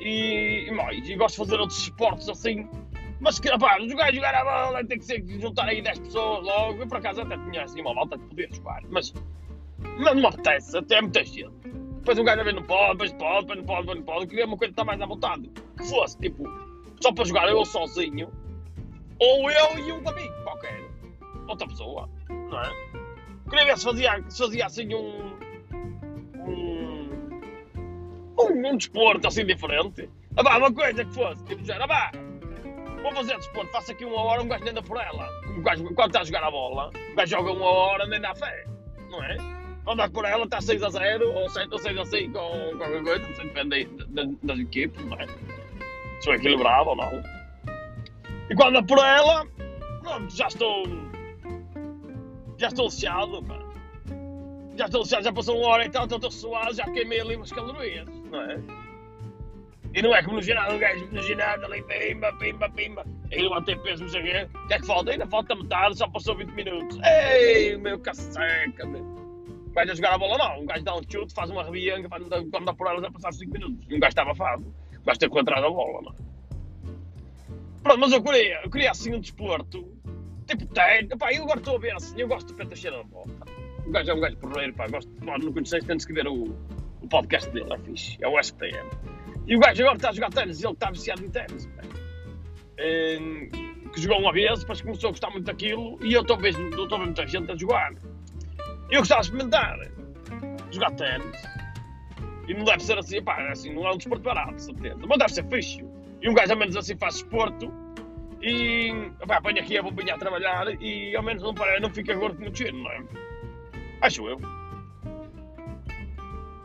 e, 0.00 0.68
e, 0.68 1.12
e 1.12 1.16
gosto 1.16 1.34
de 1.34 1.38
fazer 1.38 1.60
outros 1.60 1.78
esportes 1.80 2.28
assim. 2.28 2.68
Mas 3.20 3.38
que, 3.38 3.48
pá, 3.58 3.78
jogar, 3.80 4.12
jogar 4.12 4.34
a 4.34 4.44
bola 4.44 4.84
tem 4.84 4.98
que 4.98 5.04
ser 5.04 5.24
juntar 5.40 5.68
aí 5.68 5.80
10 5.80 5.98
pessoas 6.00 6.44
logo. 6.44 6.82
Eu 6.82 6.86
por 6.86 6.98
acaso 6.98 7.22
até 7.22 7.36
tinha 7.38 7.64
assim 7.64 7.80
uma 7.80 7.94
volta 7.94 8.18
de 8.18 8.24
poder 8.24 8.54
jogar, 8.54 8.82
mas, 8.90 9.14
não 9.98 10.14
me 10.14 10.26
apetece, 10.26 10.76
até 10.76 10.96
é 10.96 11.02
muita 11.02 11.24
gente. 11.24 11.50
Depois 11.98 12.18
um 12.18 12.24
gajo 12.24 12.40
a 12.40 12.44
ver 12.44 12.54
não 12.54 12.62
pode, 12.62 12.92
depois 12.92 13.12
pode, 13.14 13.46
depois 13.46 13.58
não 13.58 13.64
pode, 13.64 13.80
depois 13.80 13.98
não 13.98 14.04
pode. 14.04 14.20
Eu 14.20 14.28
queria 14.28 14.46
uma 14.46 14.56
coisa 14.56 14.72
que 14.72 14.80
está 14.80 14.84
mais 14.84 15.00
à 15.00 15.06
vontade. 15.06 15.50
Que 15.76 15.84
fosse 15.88 16.18
tipo, 16.18 16.44
só 17.00 17.12
para 17.12 17.24
jogar 17.24 17.48
eu 17.48 17.64
sozinho, 17.64 18.30
ou 19.18 19.50
eu 19.50 19.78
e 19.78 19.92
um 19.92 20.08
amigo 20.08 20.34
qualquer 20.44 20.84
outra 21.48 21.66
pessoa, 21.66 22.08
não 22.28 22.60
é? 22.60 22.70
Queria 23.48 23.64
ver 23.64 23.78
se 23.78 23.84
fazia, 23.84 24.24
se 24.28 24.38
fazia 24.38 24.66
assim 24.66 24.94
um, 24.94 25.36
um, 26.46 27.10
um, 28.38 28.68
um 28.68 28.76
desporto 28.76 29.26
assim 29.26 29.44
diferente. 29.46 30.08
Ah, 30.36 30.58
uma 30.58 30.72
coisa 30.72 31.04
que 31.04 31.14
fosse, 31.14 31.42
tipo, 31.44 31.60
dizer, 31.62 31.80
ah, 31.80 31.86
bah, 31.86 32.12
vou 33.06 33.14
fazer 33.14 33.36
desporto, 33.36 33.70
faço 33.70 33.92
aqui 33.92 34.04
uma 34.04 34.20
hora, 34.20 34.42
um 34.42 34.48
gajo 34.48 34.64
nem 34.64 34.72
anda 34.72 34.82
por 34.82 34.98
ela. 34.98 35.28
Um 35.48 35.62
gajo, 35.62 35.84
quando 35.94 36.08
está 36.08 36.20
a 36.20 36.24
jogar 36.24 36.44
a 36.44 36.50
bola, 36.50 36.90
um 37.12 37.14
gajo 37.14 37.30
joga 37.30 37.52
uma 37.52 37.66
hora, 37.66 38.06
nem 38.06 38.20
dá 38.20 38.34
fé, 38.34 38.66
não 39.10 39.22
é? 39.22 39.36
Dá 39.96 40.08
por 40.08 40.24
ela, 40.24 40.44
está 40.44 40.60
6 40.60 40.82
a 40.82 40.90
0, 40.90 41.32
ou 41.32 41.48
7 41.48 41.68
ou 41.72 41.78
6 41.78 41.98
a 41.98 42.04
5, 42.04 42.38
ou 42.38 42.76
qualquer 42.76 43.02
coisa, 43.04 43.28
não 43.28 43.46
depende 43.46 43.84
das, 44.42 44.58
equipes, 44.58 45.04
não 45.04 45.16
é? 45.16 45.26
É 46.26 46.30
equilibrado 46.34 46.90
ou 46.90 46.96
não. 46.96 47.22
E 48.50 48.54
quando 48.56 48.74
dá 48.74 48.82
por 48.82 48.98
ela, 48.98 49.46
pronto, 50.02 50.34
já 50.34 50.48
estou 50.48 50.84
já 52.58 52.68
estou 52.68 52.86
lixado, 52.86 53.42
pá. 53.44 53.58
Já 54.76 54.86
estou 54.86 55.02
lixado, 55.02 55.22
já 55.22 55.32
passou 55.32 55.58
uma 55.58 55.68
hora 55.68 55.86
e 55.86 55.90
tal, 55.90 56.04
estou 56.04 56.30
suado, 56.30 56.74
já 56.74 56.84
queimei 56.90 57.20
ali 57.20 57.36
umas 57.36 57.52
calorias, 57.52 58.08
não 58.30 58.40
é? 58.42 58.85
E 59.96 60.02
não 60.02 60.14
é 60.14 60.22
como 60.22 60.36
no 60.36 60.42
ginásio, 60.42 60.76
um 60.76 60.78
gajo 60.78 61.08
no 61.10 61.22
ginásio 61.22 61.64
ali, 61.64 61.82
pimba, 61.82 62.30
pimba, 62.34 62.68
pimba. 62.68 63.06
Aí 63.32 63.40
levantei 63.40 63.76
peso, 63.76 64.02
não 64.02 64.10
sei 64.10 64.20
o 64.20 64.24
quê. 64.24 64.48
O 64.54 64.66
que 64.66 64.74
é 64.74 64.78
que 64.78 64.86
falta? 64.86 65.10
Ainda 65.10 65.26
falta 65.26 65.54
metade, 65.56 65.96
só 65.96 66.06
passou 66.06 66.36
20 66.36 66.50
minutos. 66.50 66.98
Ei, 67.02 67.78
meu 67.78 67.98
caceca, 67.98 68.84
meu. 68.84 69.02
O 69.02 69.78
a 69.78 69.94
jogar 69.94 70.12
a 70.12 70.18
bola 70.18 70.36
não. 70.36 70.60
Um 70.60 70.66
gajo 70.66 70.84
dá 70.84 70.94
um 70.94 71.00
chute, 71.10 71.32
faz 71.32 71.48
uma 71.48 71.64
rebianga, 71.64 72.10
quando 72.10 72.28
dá 72.28 72.74
por 72.74 72.88
elas 72.88 73.04
a 73.04 73.10
passar 73.10 73.32
5 73.32 73.50
minutos. 73.50 73.86
E 73.88 73.96
um 73.96 73.98
gajo 73.98 74.10
estava 74.10 74.34
fado. 74.34 74.66
Gajo 75.06 75.18
tem 75.18 75.30
que 75.30 75.38
atrás 75.38 75.62
da 75.62 75.70
bola, 75.70 76.02
não 76.02 76.12
é? 76.12 76.14
Pronto, 77.82 77.98
mas 77.98 78.12
eu 78.12 78.22
queria, 78.22 78.60
eu 78.64 78.70
queria 78.70 78.90
assim 78.90 79.14
um 79.14 79.20
desporto. 79.20 79.90
Tipo, 80.46 80.66
tem. 80.74 81.08
Pá, 81.08 81.32
eu 81.32 81.44
agora 81.44 81.58
estou 81.58 81.76
a 81.76 81.78
ver 81.78 81.94
assim, 81.94 82.20
eu 82.20 82.28
gosto 82.28 82.48
de 82.48 82.54
peta 82.54 82.76
cheira 82.76 82.98
da 82.98 83.04
bola. 83.04 83.32
O 83.86 83.90
gajo 83.90 84.10
é 84.10 84.14
um 84.14 84.20
gajo 84.20 84.36
porreiro, 84.36 84.74
pá. 84.74 84.88
Gosto, 84.88 85.10
pá, 85.24 85.38
não 85.38 85.54
conheces, 85.54 85.82
tens 85.84 86.04
que 86.04 86.12
ver 86.12 86.26
o, 86.26 86.54
o 87.00 87.08
podcast 87.08 87.50
dele, 87.50 87.72
é 87.72 87.78
fixe. 87.78 88.18
É 88.20 88.28
o 88.28 88.38
SPM. 88.38 88.90
E 89.46 89.56
o 89.56 89.60
gajo 89.60 89.82
agora 89.82 89.96
está 89.96 90.10
a 90.10 90.12
jogar 90.12 90.30
ténis, 90.30 90.62
ele 90.62 90.72
está 90.72 90.90
viciado 90.90 91.24
em 91.24 91.30
ténis, 91.30 91.68
que 93.92 94.00
jogou 94.00 94.18
uma 94.18 94.32
vez, 94.32 94.60
depois 94.60 94.80
começou 94.80 95.08
a 95.08 95.10
gostar 95.12 95.30
muito 95.30 95.44
daquilo 95.44 95.98
e 96.04 96.12
eu 96.12 96.22
estou 96.22 96.36
a 96.36 96.40
ver, 96.40 96.50
estou 96.50 96.98
muita 96.98 97.26
gente 97.26 97.50
a 97.50 97.56
jogar. 97.56 97.92
Eu 98.90 99.00
gostava 99.00 99.22
de 99.22 99.28
experimentar 99.28 99.78
jogar 100.70 100.90
ténis. 100.92 101.42
E 102.48 102.54
não 102.54 102.64
deve 102.64 102.82
ser 102.82 102.98
assim, 102.98 103.22
pá, 103.22 103.50
assim, 103.50 103.72
não 103.72 103.86
é 103.86 103.92
um 103.92 103.96
desporto 103.96 104.22
barato, 104.22 104.60
certeza. 104.60 104.98
Mas 105.06 105.18
deve 105.18 105.32
ser 105.32 105.44
fixe. 105.48 105.84
E 106.22 106.28
um 106.28 106.34
gajo 106.34 106.52
ao 106.52 106.58
menos 106.58 106.76
assim 106.76 106.96
faz 106.96 107.16
esporto 107.16 107.72
e 108.42 109.10
pá, 109.26 109.40
põe 109.40 109.58
aqui 109.58 109.78
a 109.78 109.82
bombinha 109.82 110.14
a 110.14 110.18
trabalhar 110.18 110.66
e 110.80 111.16
ao 111.16 111.22
menos 111.22 111.42
não, 111.42 111.54
para, 111.54 111.80
não 111.80 111.90
fica 111.90 112.14
gordo 112.14 112.36
como 112.36 112.50
tiro, 112.50 112.76
não 112.76 112.90
é? 112.90 113.02
Acho 114.02 114.28
eu. 114.28 114.38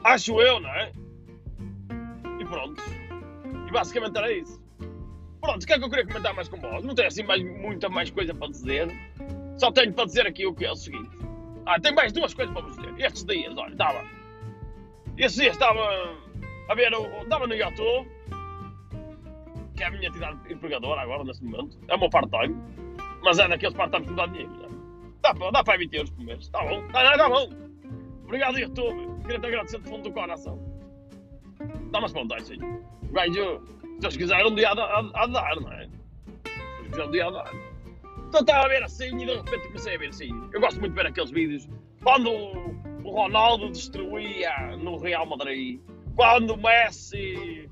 Acho 0.04 0.42
eu, 0.42 0.60
não 0.60 0.70
é? 0.70 0.92
Pronto. 2.52 2.84
E 3.68 3.72
basicamente 3.72 4.18
era 4.18 4.32
isso. 4.32 4.62
Pronto, 5.40 5.64
o 5.64 5.66
que 5.66 5.74
é 5.74 5.80
que 5.80 5.86
eu 5.86 5.90
queria 5.90 6.06
comentar 6.06 6.36
mais 6.36 6.50
com 6.50 6.58
vós? 6.58 6.84
Não 6.84 6.94
tenho 6.94 7.08
assim 7.08 7.24
mais, 7.24 7.42
muita 7.42 7.90
mais 7.90 8.12
coisa 8.12 8.36
para 8.36 8.50
dizer. 8.50 8.88
Só 9.58 9.72
tenho 9.72 9.94
para 9.94 10.06
dizer 10.06 10.28
aqui 10.28 10.46
o 10.46 10.54
que 10.54 10.66
é 10.66 10.72
o 10.72 10.76
seguinte. 10.76 11.18
Ah, 11.66 11.80
tenho 11.80 11.96
mais 11.96 12.12
duas 12.12 12.34
coisas 12.34 12.54
para 12.54 12.64
vos 12.64 12.76
dizer. 12.76 12.94
Estes 13.00 13.24
dias, 13.24 13.58
olha, 13.58 13.72
estava. 13.72 14.04
Estes 15.18 15.42
dias 15.42 15.54
estava 15.54 15.82
a 16.70 16.76
ver, 16.76 16.92
estava 16.92 17.48
no 17.48 17.56
YouTube 17.56 18.08
que 19.82 19.84
é 19.84 19.88
a 19.88 19.92
minha 19.92 20.10
atividade 20.10 20.54
empregadora 20.54 21.02
agora, 21.02 21.24
neste 21.24 21.44
momento. 21.44 21.76
É 21.88 21.96
o 21.96 22.00
meu 22.00 22.10
part-time. 22.10 22.56
Mas 23.24 23.40
é 23.40 23.48
daqueles 23.48 23.74
part-times 23.74 24.06
que 24.06 24.12
me 24.12 24.18
dá 24.18 24.28
dinheiro. 24.28 24.52
Né? 24.52 24.68
Dá, 25.22 25.34
para, 25.34 25.52
dá 25.52 25.64
para 25.64 25.78
20 25.80 25.94
euros 25.96 26.12
por 26.12 26.24
mês. 26.24 26.40
Está 26.42 26.64
bom. 26.64 26.86
Está 26.86 27.18
tá 27.18 27.30
bom. 27.30 27.50
Obrigado, 28.24 28.60
YouTube. 28.60 29.22
Queria 29.24 29.40
te 29.40 29.48
agradecer 29.48 29.80
do 29.80 29.90
fundo 29.90 30.04
do 30.04 30.12
coração. 30.12 30.71
Dá-me 31.92 32.06
as 32.06 32.14
pontas, 32.14 32.48
sim. 32.48 32.58
O 33.10 33.14
gajo, 33.14 33.62
se 33.82 34.00
Deus 34.00 34.18
quiser, 34.18 34.46
um 34.46 34.56
dia 34.56 34.70
de 34.70 34.76
dar, 34.76 35.56
não 35.62 35.72
é? 35.74 35.88
Se 36.46 36.90
quiser, 36.90 37.06
um 37.06 37.12
dia 37.12 37.26
de 37.26 37.34
dar. 37.34 37.52
Então 38.28 38.42
estava 38.42 38.66
a 38.66 38.70
ver 38.70 38.84
assim 38.84 39.16
e 39.22 39.26
de 39.26 39.36
repente 39.36 39.68
comecei 39.68 39.96
a 39.96 39.98
ver 39.98 40.10
assim. 40.10 40.30
Eu 40.54 40.62
gosto 40.62 40.80
muito 40.80 40.94
de 40.94 41.02
ver 41.02 41.08
aqueles 41.08 41.32
vídeos 41.32 41.68
quando 42.02 42.32
o 42.32 43.10
Ronaldo 43.10 43.70
destruía 43.70 44.78
no 44.78 44.98
Real 44.98 45.26
Madrid, 45.26 45.82
quando 46.16 46.54
o 46.54 46.58
Messi 46.58 47.70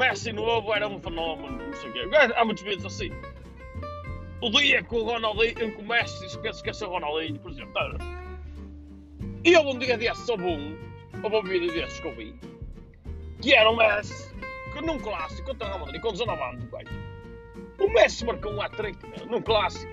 Messi 0.00 0.32
novo 0.32 0.72
era 0.72 0.88
um 0.88 0.98
fenómeno, 0.98 1.58
não 1.58 1.72
sei 1.74 1.90
o 1.90 1.92
quê. 1.92 2.08
Há 2.34 2.42
muitos 2.42 2.62
vídeos 2.62 2.86
assim. 2.86 3.10
O 4.40 4.48
dia 4.48 4.82
que 4.82 4.94
o 4.94 5.02
Ronaldinho, 5.04 5.76
que 5.76 5.82
o 5.82 5.86
Messi 5.86 6.24
esqueceu 6.24 6.88
o 6.88 6.92
Ronaldinho, 6.92 7.38
por 7.38 7.50
exemplo. 7.50 7.74
Tá? 7.74 7.98
E 9.44 9.52
eu 9.52 9.60
um 9.60 9.78
dia 9.78 9.98
desse 9.98 10.24
soube 10.24 10.44
um, 10.44 10.74
houve 11.22 11.36
um 11.36 11.42
vídeo 11.42 11.70
desses 11.70 12.00
que 12.00 12.08
eu 12.08 12.16
vi, 12.16 12.34
que 13.40 13.54
era 13.54 13.70
o 13.70 13.76
Messi, 13.76 14.34
que 14.72 14.80
num 14.82 14.98
clássico 14.98 15.48
contra 15.48 15.66
o 15.66 15.70
Real 15.70 15.80
Madrid, 15.80 16.00
com 16.00 16.12
19 16.12 16.42
anos, 16.42 16.64
pai. 16.66 16.84
O 17.80 17.88
Messi 17.92 18.24
marcou 18.24 18.52
um 18.52 18.60
hat-trick, 18.60 18.98
num 19.26 19.40
clássico, 19.40 19.92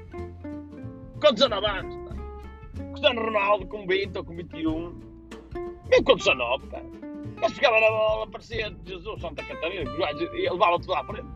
com 1.21 1.33
19 1.33 1.65
anos, 1.65 1.95
pá. 1.95 2.83
Cristiano 2.91 3.21
Ronaldo 3.21 3.67
com 3.67 3.87
20 3.87 4.17
ou 4.17 4.23
com 4.23 4.35
21, 4.35 4.89
mesmo 5.89 6.03
com 6.03 6.15
19, 6.15 6.67
pá. 6.67 6.81
Mas 7.39 7.53
chegava 7.53 7.79
na 7.79 7.89
bola, 7.89 8.27
parecia 8.27 8.75
Jesus, 8.85 9.21
Santa 9.21 9.43
Catarina, 9.43 9.89
e 10.33 10.49
levava 10.49 10.79
tudo 10.79 10.95
à 10.95 11.03
frente. 11.05 11.27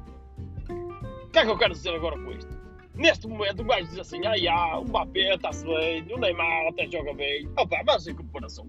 O 0.69 1.29
que 1.31 1.39
é 1.39 1.45
que 1.45 1.51
eu 1.51 1.57
quero 1.57 1.73
dizer 1.73 1.95
agora 1.95 2.17
com 2.17 2.31
isto? 2.31 2.61
Neste 2.95 3.27
momento, 3.27 3.61
o 3.61 3.65
gajo 3.65 3.87
diz 3.87 3.99
assim: 3.99 4.25
ah, 4.25 4.37
já, 4.37 4.77
o 4.77 4.83
Mbappé 4.83 5.35
está-se 5.35 5.65
bem, 5.65 6.05
o 6.11 6.17
Neymar 6.17 6.67
até 6.67 6.87
joga 6.91 7.13
bem. 7.13 7.47
Opa, 7.57 7.81
mas 7.85 8.07
em 8.07 8.15
comparação, 8.15 8.67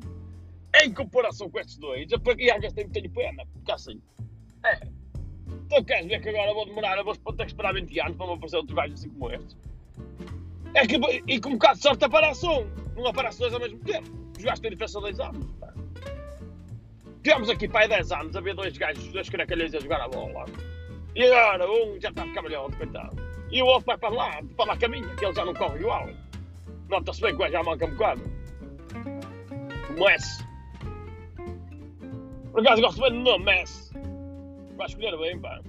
em 0.83 0.93
comparação 0.93 1.51
com 1.51 1.59
estes 1.59 1.77
dois, 1.79 2.09
e 2.11 2.51
às 2.51 2.61
vezes 2.61 2.73
tenho, 2.73 3.11
pena, 3.11 3.45
porque 3.53 3.73
assim, 3.73 4.01
é. 4.65 4.81
Tu 5.69 5.85
queres 5.85 6.07
ver 6.07 6.21
que 6.21 6.29
agora 6.29 6.53
vou 6.55 6.67
demorar, 6.67 6.99
eu 6.99 7.05
vou 7.05 7.15
ter 7.15 7.45
que 7.45 7.53
esperar 7.53 7.75
20 7.75 8.01
anos 8.01 8.17
para 8.17 8.27
me 8.27 8.33
aparecer 8.35 8.57
outro 8.57 8.75
gajo 8.75 8.95
assim 8.95 9.11
como 9.11 9.31
este? 9.31 9.57
É 10.75 10.87
que, 10.87 10.97
e 11.27 11.41
com 11.41 11.51
um 11.51 11.53
bocado 11.53 11.77
de 11.77 11.83
sorte 11.83 12.05
aparece 12.05 12.47
um, 12.47 12.67
não 12.97 13.07
aparece 13.07 13.39
dois 13.39 13.53
ao 13.53 13.61
mesmo 13.61 13.79
tempo. 13.81 14.11
Os 14.37 14.43
gajos 14.43 14.61
têm 14.61 14.71
diferença 14.71 14.99
de 14.99 15.05
10 15.05 15.21
anos. 15.21 15.53
Pá. 15.61 15.75
Tivemos 17.23 17.51
aqui 17.51 17.69
para 17.69 17.81
aí 17.83 17.89
10 17.89 18.13
anos 18.13 18.37
a 18.37 18.41
ver 18.41 18.55
dois 18.55 18.77
gajos, 18.77 19.07
dois 19.09 19.29
cracalhões 19.29 19.75
a 19.75 19.81
jogar 19.81 20.01
a 20.01 20.09
bola. 20.09 20.47
E 21.15 21.25
agora 21.25 21.71
um 21.71 22.01
já 22.01 22.09
está 22.09 22.23
a 22.23 22.27
ficar 22.27 22.43
melhor, 22.43 22.75
coitado. 22.75 23.17
E 23.51 23.63
o 23.63 23.67
outro 23.67 23.87
vai 23.87 23.99
para 23.99 24.09
lá, 24.09 24.43
para 24.57 24.65
lá 24.65 24.77
caminha, 24.77 25.15
que 25.15 25.25
ele 25.25 25.35
já 25.35 25.45
não 25.45 25.55
corre 25.55 25.79
igual. 25.79 26.09
Nota-se 26.89 27.21
bem 27.21 27.31
que 27.31 27.37
o 27.37 27.39
gajo 27.41 27.53
já 27.53 27.63
manca 27.63 27.87
um 27.87 27.91
bocado. 27.91 28.23
O 29.91 30.05
Messi. 30.05 30.52
Por 32.53 32.61
acaso 32.61 32.83
gosto 32.83 33.01
bem 33.01 33.11
do 33.13 33.19
nome 33.19 33.45
Messi. 33.45 33.93
Vai 34.77 34.87
escolher 34.87 35.17
bem, 35.19 35.41
pá. 35.41 35.61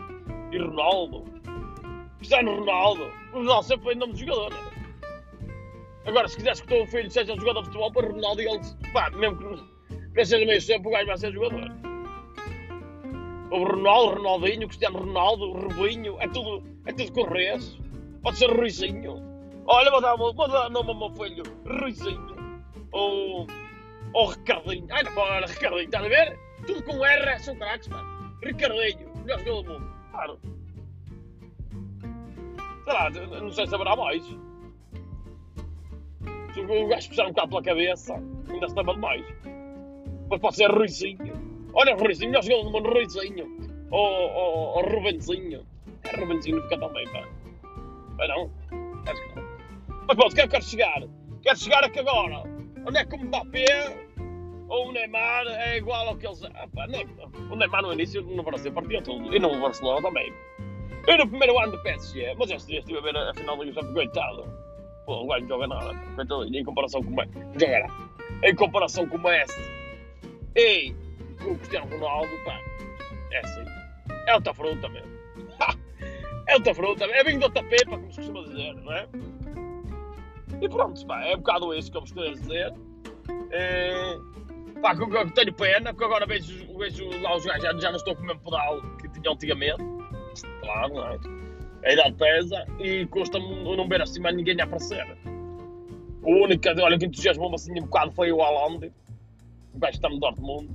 E 0.52 0.58
Ronaldo. 0.58 1.24
Cristiano 2.18 2.60
Ronaldo. 2.60 3.12
O 3.34 3.38
Ronaldo 3.38 3.64
sempre 3.68 3.84
foi 3.86 3.96
nome 3.96 4.14
de 4.14 4.26
jogador, 4.26 4.52
não 4.52 4.58
é? 4.58 4.74
Agora, 6.06 6.28
se 6.28 6.36
quiseres 6.36 6.60
que 6.60 6.66
o 6.68 6.70
teu 6.70 6.88
filho 6.88 7.10
seja 7.10 7.36
jogador 7.36 7.62
de 7.62 7.68
futebol, 7.68 7.92
para 7.92 8.08
Ronaldo 8.08 8.42
e 8.42 8.48
ele, 8.48 8.60
pá, 8.92 9.10
mesmo 9.12 9.38
que 9.38 9.74
Pensas 10.14 10.46
meio 10.46 10.62
sempre 10.62 10.90
o 10.90 10.92
gajo 10.92 11.08
vai 11.08 11.18
ser 11.18 11.32
jogador. 11.32 11.72
O 13.50 13.64
Ronaldo, 13.64 14.16
Ronaldinho, 14.16 14.68
Cristiano 14.68 15.00
Ronaldo, 15.00 15.54
Rubinho, 15.54 16.18
é 16.20 16.28
tudo, 16.28 16.64
é 16.86 16.94
tudo 16.94 17.12
correias. 17.14 17.80
Pode 18.22 18.38
ser 18.38 18.52
Ruizinho. 18.52 19.22
Olha, 19.66 19.90
vou 19.90 20.02
dar, 20.02 20.16
vou 20.16 20.34
dar 20.34 20.70
nome 20.70 20.90
ao 20.90 20.96
meu 20.96 21.10
filho, 21.12 21.44
Ruizinho. 21.66 22.36
Ou, 22.92 23.48
ou 24.14 24.26
Ricardinho. 24.28 24.86
Ai, 24.92 25.04
não, 25.04 25.18
olha, 25.18 25.48
Ricardinho, 25.48 25.86
estás 25.86 26.06
a 26.06 26.10
ver? 26.10 26.40
Tudo 26.66 26.84
com 26.84 27.06
R 27.06 27.40
são 27.40 27.56
craques, 27.56 27.88
mano. 27.88 28.36
Ricardinho, 28.44 29.16
melhor 29.18 29.40
jogador 29.40 29.64
do 29.64 29.74
mundo. 29.74 29.94
Claro. 30.12 30.40
Sei 32.84 32.94
lá, 32.94 33.10
não 33.10 33.52
sei 33.52 33.68
se 33.68 33.76
haverá 33.76 33.96
mais. 33.96 34.24
Se 36.54 36.60
o 36.60 36.88
gajo 36.88 37.10
puxar 37.10 37.26
um 37.26 37.30
bocado 37.30 37.50
pela 37.50 37.64
cabeça, 37.64 38.14
ainda 38.50 38.70
se 38.70 38.76
lembra 38.76 38.98
mais. 38.98 39.26
Mas 40.30 40.40
pode 40.40 40.56
ser 40.56 40.70
Ruizinho. 40.70 41.34
Olha, 41.74 41.96
Ruizinho, 41.96 42.30
melhor 42.30 42.44
jogador 42.44 42.64
do 42.64 42.72
mundo, 42.72 42.90
Ruizinho. 42.90 43.64
Ou, 43.92 44.82
Rubenzinho. 44.82 45.66
É, 46.04 46.16
Rubenzinho 46.20 46.62
fica 46.64 46.78
tão 46.80 46.92
bem, 46.94 47.08
pá. 47.12 47.28
Mas 48.18 48.30
não. 48.30 48.52
Acho 49.08 49.22
que 49.22 49.36
não. 49.36 49.44
Mas 50.08 50.18
pronto, 50.18 50.32
o 50.32 50.36
que 50.36 50.42
é 50.42 50.44
que 50.44 50.50
quero 50.50 50.64
chegar? 50.64 51.04
Quero 51.42 51.58
chegar 51.58 51.84
a 51.84 51.90
que 51.90 52.00
agora, 52.00 52.44
onde 52.86 52.98
é 52.98 53.06
que 53.06 53.16
o 53.16 53.20
Mbappé 53.20 54.03
ou 54.70 54.90
o 54.90 54.92
Neymar 54.92 55.46
é 55.48 55.78
igual 55.78 56.08
ao 56.08 56.18
que 56.18 56.28
eles. 56.28 56.44
Ah, 56.44 56.88
nem, 56.88 57.08
o 57.50 57.56
Neymar 57.56 57.82
no 57.82 57.94
início 57.94 58.22
no 58.22 58.44
Brasil 58.44 58.72
partia 58.72 59.02
tudo. 59.02 59.36
E 59.36 59.40
no 59.40 59.60
Barcelona 59.60 60.02
também. 60.02 60.34
Eu 61.08 61.18
no 61.18 61.28
primeiro 61.28 61.60
ano 61.60 61.74
do 61.74 61.84
PSG, 61.84 62.34
mas 62.38 62.48
dia 62.66 62.80
estive 62.80 62.98
a 62.98 63.02
ver 63.02 63.18
a 63.18 63.34
final 63.34 63.58
da 63.58 63.64
Liga 63.64 63.84
coitado. 63.94 64.46
Pô, 65.06 65.24
o 65.24 65.28
gajo 65.28 65.42
não 65.42 65.50
joga 65.50 65.68
nada. 65.68 65.94
Coitadinho, 66.16 66.62
em 66.62 66.64
comparação 66.64 67.04
com 67.04 67.10
o 67.10 67.16
Messi. 67.16 67.34
Jogará. 67.60 67.88
Em 68.44 68.56
comparação 68.56 69.08
com 69.08 69.18
o 69.18 69.22
Messi 69.22 69.62
Ei, 70.56 70.96
o 71.46 71.56
Cristiano 71.56 71.90
Ronaldo, 71.90 72.32
pá, 72.46 72.60
é 73.32 73.40
assim. 73.40 73.66
É 74.28 74.36
outra 74.36 74.54
fruta 74.54 74.88
mesmo. 74.88 75.12
é 76.48 76.56
outra 76.56 76.76
fruta, 76.76 77.06
é 77.06 77.24
vinho 77.24 77.40
de 77.40 77.46
outra 77.46 77.64
pepa, 77.64 77.98
como 77.98 78.12
se 78.12 78.18
costuma 78.18 78.44
dizer, 78.44 78.74
não 78.76 78.94
é? 78.94 79.08
E 80.62 80.70
pronto, 80.70 81.06
pá, 81.08 81.26
é 81.26 81.34
um 81.34 81.40
bocado 81.40 81.74
isso 81.74 81.92
que 81.92 81.98
eu 81.98 82.02
vos 82.02 82.12
queria 82.12 82.32
dizer. 82.32 82.74
É, 83.52 84.18
pá, 84.84 84.96
que 84.96 85.02
eu 85.02 85.32
tenho 85.32 85.54
pena, 85.54 85.94
porque 85.94 86.04
agora 86.04 86.26
vejo, 86.26 86.78
vejo 86.78 87.10
lá 87.22 87.36
os 87.38 87.46
gajos, 87.46 87.64
já, 87.64 87.74
já 87.80 87.90
não 87.90 87.98
estou 87.98 88.16
com 88.16 88.22
o 88.22 88.26
mesmo 88.26 88.42
pedal 88.42 88.82
que 88.98 89.10
tinha 89.10 89.34
antigamente. 89.34 89.84
Claro, 90.62 90.94
não 90.94 91.08
é? 91.08 91.20
A 91.86 91.94
idade 91.94 92.16
pesa 92.16 92.66
e 92.80 93.06
custa-me 93.08 93.76
não 93.76 93.88
ver 93.88 94.02
assim 94.02 94.20
mais 94.20 94.36
ninguém 94.36 94.60
a 94.60 94.66
aparecer. 94.66 95.06
O 96.22 96.44
único, 96.44 96.68
olha, 96.82 96.98
que 96.98 97.06
entusiasmou-me 97.06 97.56
assim 97.56 97.72
um 97.80 97.84
bocado 97.84 98.12
foi 98.12 98.32
o 98.32 98.42
Haaland 98.42 98.92
o 99.74 99.80
gajo 99.80 99.96
está 99.96 100.08
no 100.08 100.20
Dortmund, 100.20 100.70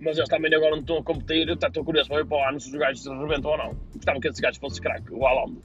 mas 0.00 0.16
eles 0.16 0.28
também 0.28 0.52
agora 0.52 0.72
não 0.72 0.80
estão 0.80 0.98
a 0.98 1.02
competir. 1.02 1.48
Eu 1.48 1.54
estou 1.54 1.84
curioso 1.84 2.08
para 2.08 2.18
ver 2.18 2.26
para 2.26 2.38
o 2.38 2.48
ano 2.48 2.60
se 2.60 2.70
os 2.70 2.76
gajos 2.76 3.02
se 3.02 3.08
rebentam 3.08 3.52
ou 3.52 3.58
não. 3.58 3.76
Gostava 3.94 4.20
que 4.20 4.28
esse 4.28 4.42
gajo 4.42 4.58
fosse 4.58 4.80
craque, 4.80 5.12
o 5.12 5.24
Haaland, 5.24 5.58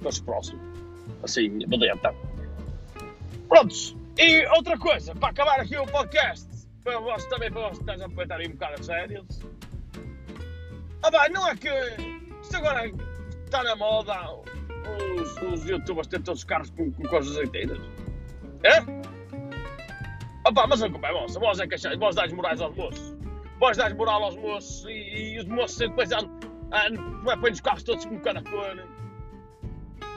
fosse 0.00 0.22
próximo. 0.22 0.60
Assim, 1.22 1.58
badenta. 1.66 2.14
Prontos, 3.48 3.96
e 4.18 4.46
outra 4.56 4.78
coisa, 4.78 5.14
para 5.14 5.28
acabar 5.28 5.60
aqui 5.60 5.76
o 5.76 5.86
podcast, 5.86 6.45
para 6.86 7.00
vós 7.00 7.24
também, 7.26 7.50
para 7.50 7.62
vós 7.62 7.78
estarem 7.78 8.02
a 8.02 8.06
aproveitarem 8.06 8.48
um 8.48 8.52
bocado 8.52 8.74
as 8.78 8.86
férias. 8.86 9.26
Ah, 11.02 11.10
vai, 11.10 11.28
não 11.30 11.48
é 11.48 11.56
que. 11.56 11.68
Isto 12.40 12.56
agora 12.58 12.86
está 13.44 13.64
na 13.64 13.74
moda. 13.74 14.14
Os, 15.20 15.36
os 15.42 15.68
youtubers 15.68 16.06
têm 16.06 16.22
todos 16.22 16.40
os 16.40 16.44
carros 16.44 16.70
com, 16.70 16.92
com 16.92 17.02
coisas 17.08 17.32
azeiteiras. 17.32 17.80
É? 18.62 18.78
Ah, 20.44 20.52
pá, 20.52 20.66
mas 20.68 20.80
a 20.80 20.88
culpa 20.88 21.08
é 21.08 21.12
vossa. 21.12 21.40
Vós 21.40 21.58
é 21.58 21.66
que 21.66 21.74
achais. 21.74 21.98
Vós 21.98 22.14
dás 22.14 22.32
morais 22.32 22.60
aos 22.60 22.74
moços. 22.76 23.16
Vós 23.58 23.76
dás 23.76 23.92
moral 23.94 24.22
aos 24.22 24.36
moços 24.36 24.84
e, 24.86 25.34
e 25.34 25.38
os 25.40 25.46
moços 25.46 25.78
depois 25.78 26.12
andam. 26.12 26.30
andam 26.72 27.40
põem 27.40 27.52
os 27.52 27.60
carros 27.60 27.82
todos 27.82 28.04
com 28.04 28.20
cada 28.20 28.40
cor. 28.42 28.86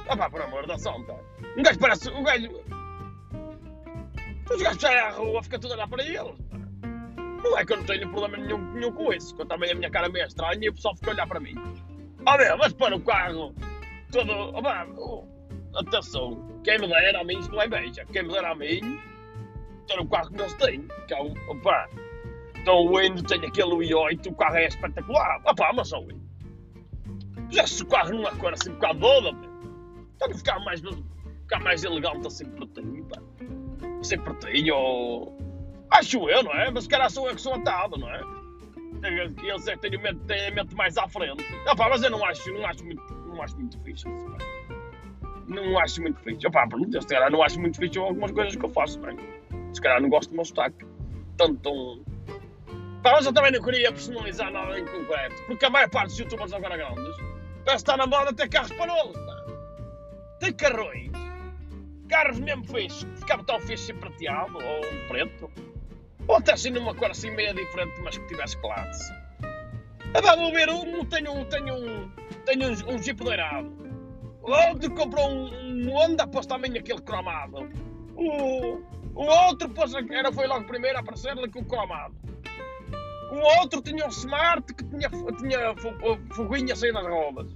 Ah, 0.07 0.15
pá, 0.15 0.29
por 0.29 0.41
amor 0.43 0.67
da 0.67 0.77
santa. 0.77 1.15
Um 1.57 1.63
gajo 1.63 1.79
parece. 1.79 2.09
Um 2.11 2.23
gajo. 2.23 2.47
Os 4.51 4.61
gajos 4.61 4.81
saem 4.81 4.99
à 4.99 5.09
rua, 5.11 5.41
fica 5.41 5.57
tudo 5.57 5.73
a 5.73 5.75
olhar 5.77 5.87
para 5.87 6.03
eles. 6.03 6.48
Não 7.43 7.57
é 7.57 7.65
que 7.65 7.73
eu 7.73 7.77
não 7.77 7.85
tenho 7.85 8.09
problema 8.09 8.37
nenhum, 8.37 8.73
nenhum 8.73 8.91
com 8.91 9.13
isso, 9.13 9.35
que 9.35 9.41
eu 9.41 9.45
também 9.45 9.71
a 9.71 9.75
minha 9.75 9.89
cara 9.89 10.07
é 10.07 10.09
meio 10.09 10.25
estranha 10.25 10.59
e 10.61 10.69
o 10.69 10.73
pessoal 10.73 10.95
fica 10.95 11.11
a 11.11 11.13
olhar 11.13 11.27
para 11.27 11.39
mim. 11.39 11.55
Ah, 12.25 12.37
meu, 12.37 12.57
mas 12.57 12.73
para 12.73 12.95
o 12.95 13.01
carro 13.01 13.53
todo. 14.11 14.31
Oh, 14.97 15.23
atenção, 15.77 16.61
quem 16.63 16.79
me 16.79 16.87
dera 16.87 17.21
a 17.21 17.23
mim, 17.23 17.39
isto 17.39 17.51
não 17.51 17.61
é 17.61 17.67
beija, 17.67 18.05
quem 18.05 18.23
me 18.23 18.33
dera 18.33 18.51
a 18.51 18.55
mim, 18.55 18.99
ter 19.87 19.99
o 19.99 20.05
carro 20.07 20.29
que 20.31 20.41
eles 20.41 20.53
têm, 20.55 20.87
que 21.07 21.13
é 21.13 21.21
o. 21.21 21.33
Opa, 21.49 21.89
então 22.55 22.85
o 22.85 22.97
Windows 22.97 23.23
tem 23.23 23.45
aquele 23.45 23.71
i8, 23.87 24.27
o 24.27 24.35
carro 24.35 24.55
é 24.55 24.67
espetacular. 24.67 25.41
Opá, 25.45 25.71
mas 25.73 25.89
só 25.89 25.99
o 26.01 26.07
Já 27.49 27.65
se 27.65 27.83
o 27.83 27.85
carro 27.87 28.11
não 28.11 28.27
é 28.27 28.35
cor 28.35 28.53
assim 28.53 28.71
um 28.71 28.73
bocado 28.73 28.99
doida, 28.99 29.37
está 30.13 30.25
a 30.25 30.33
ficar 30.33 30.59
mais, 30.59 30.81
ficar 30.81 31.59
mais 31.61 31.83
elegante 31.83 32.27
assim 32.27 32.45
pertinho, 32.45 33.05
pá. 33.05 33.21
Assim 33.99 34.19
pertinho, 34.19 34.75
ou. 34.75 35.38
Acho 35.91 36.29
eu, 36.29 36.43
não 36.43 36.53
é? 36.53 36.71
Mas 36.71 36.87
calhar 36.87 37.09
sou 37.09 37.27
eu 37.27 37.35
que 37.35 37.41
sou 37.41 37.53
atado, 37.55 37.97
não 37.97 38.09
é? 38.09 38.21
Eles 39.43 39.67
é 39.67 39.77
que 39.77 39.89
têm, 39.89 39.97
mente, 39.97 40.19
têm 40.25 40.47
a 40.47 40.51
mente 40.51 40.75
mais 40.75 40.97
à 40.97 41.07
frente. 41.07 41.43
Opá, 41.71 41.89
mas 41.89 42.03
eu 42.03 42.09
não 42.09 42.23
acho, 42.25 42.51
não 42.53 42.65
acho 42.65 42.83
muito, 42.83 43.13
não 43.27 43.41
acho 43.41 43.55
muito 43.57 43.79
fixe. 43.81 44.05
Não 45.47 45.79
acho 45.79 46.01
muito 46.01 46.19
fixe. 46.19 46.45
Opá, 46.47 46.67
pronto, 46.67 47.01
se 47.01 47.07
calhar 47.07 47.31
não 47.31 47.41
acho 47.41 47.59
muito 47.59 47.77
fixe 47.77 47.97
algumas 47.97 48.31
coisas 48.31 48.55
que 48.55 48.65
eu 48.65 48.69
faço, 48.69 48.99
bem. 48.99 49.17
Se 49.73 49.81
calhar 49.81 50.01
não 50.01 50.09
gosto 50.09 50.29
do 50.29 50.35
meu 50.35 50.45
sotaque. 50.45 50.85
Tanto 51.37 51.55
tão. 51.61 52.03
Pá, 53.01 53.13
mas 53.13 53.25
eu 53.25 53.33
também 53.33 53.51
não 53.53 53.61
queria 53.61 53.91
personalizar 53.91 54.51
nada 54.51 54.77
em 54.77 54.85
concreto. 54.85 55.41
Porque 55.47 55.65
a 55.65 55.69
maior 55.69 55.89
parte 55.89 56.09
dos 56.09 56.19
youtubers 56.19 56.51
agora 56.51 56.75
grandes 56.75 57.17
parece 57.63 57.83
estar 57.83 57.97
na 57.97 58.07
moda 58.07 58.33
ter 58.33 58.49
carros 58.49 58.73
parolos, 58.73 59.15
pá. 59.15 59.45
Tem 60.39 60.53
carrões. 60.53 61.28
Carros 62.09 62.39
mesmo 62.39 62.65
fixos. 62.65 63.07
Ficava 63.19 63.43
tão 63.43 63.59
fixe 63.61 63.91
e 63.91 63.93
prateado 63.93 64.57
ou 64.57 64.79
um 64.85 65.07
preto. 65.07 65.49
Ou 66.27 66.35
até 66.35 66.53
assim 66.53 66.69
numa 66.69 66.93
cor 66.93 67.11
assim 67.11 67.31
meio 67.31 67.53
diferente, 67.55 68.01
mas 68.03 68.17
que 68.17 68.27
tivesse 68.27 68.57
classe. 68.57 69.13
Ah, 70.13 70.35
vou 70.35 70.51
ver 70.51 70.69
um, 70.69 71.05
tenho, 71.05 71.45
tenho 71.45 72.11
tenho 72.45 72.67
um, 72.67 72.95
um 72.95 72.97
Jeep 72.97 73.23
doirado. 73.23 73.71
Outro 74.41 74.91
comprou 74.95 75.29
um, 75.29 75.87
um 75.87 75.95
Honda, 75.95 76.27
pôs 76.27 76.45
também 76.45 76.75
aquele 76.77 77.01
cromado. 77.01 77.69
O, 78.15 78.81
o 79.13 79.23
outro 79.23 79.69
pôs, 79.69 79.93
era, 79.93 80.31
foi 80.31 80.47
logo 80.47 80.65
primeiro 80.65 80.97
a 80.97 81.01
aparecer-lhe 81.01 81.47
com 81.49 81.59
o 81.59 81.65
cromado. 81.65 82.15
O 83.31 83.59
outro 83.59 83.81
tinha 83.81 84.05
um 84.05 84.09
Smart 84.09 84.73
que 84.73 84.83
tinha, 84.83 85.09
tinha 85.37 85.75
foguinha 86.33 86.75
sair 86.75 86.91
das 86.91 87.05
rodas. 87.05 87.47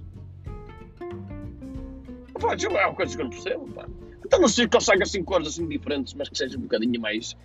Pá, 2.40 2.54
é 2.54 2.86
uma 2.86 2.94
coisa 2.94 3.16
que 3.16 3.22
eu 3.22 3.24
não 3.24 3.30
percebo, 3.30 3.72
pá. 3.72 3.86
Então 4.24 4.40
não 4.40 4.48
se 4.48 4.66
consegue 4.68 5.02
assim 5.02 5.22
cores 5.22 5.48
assim 5.48 5.68
diferentes, 5.68 6.14
mas 6.14 6.28
que 6.28 6.38
seja 6.38 6.56
um 6.56 6.62
bocadinho 6.62 7.00
mais, 7.00 7.36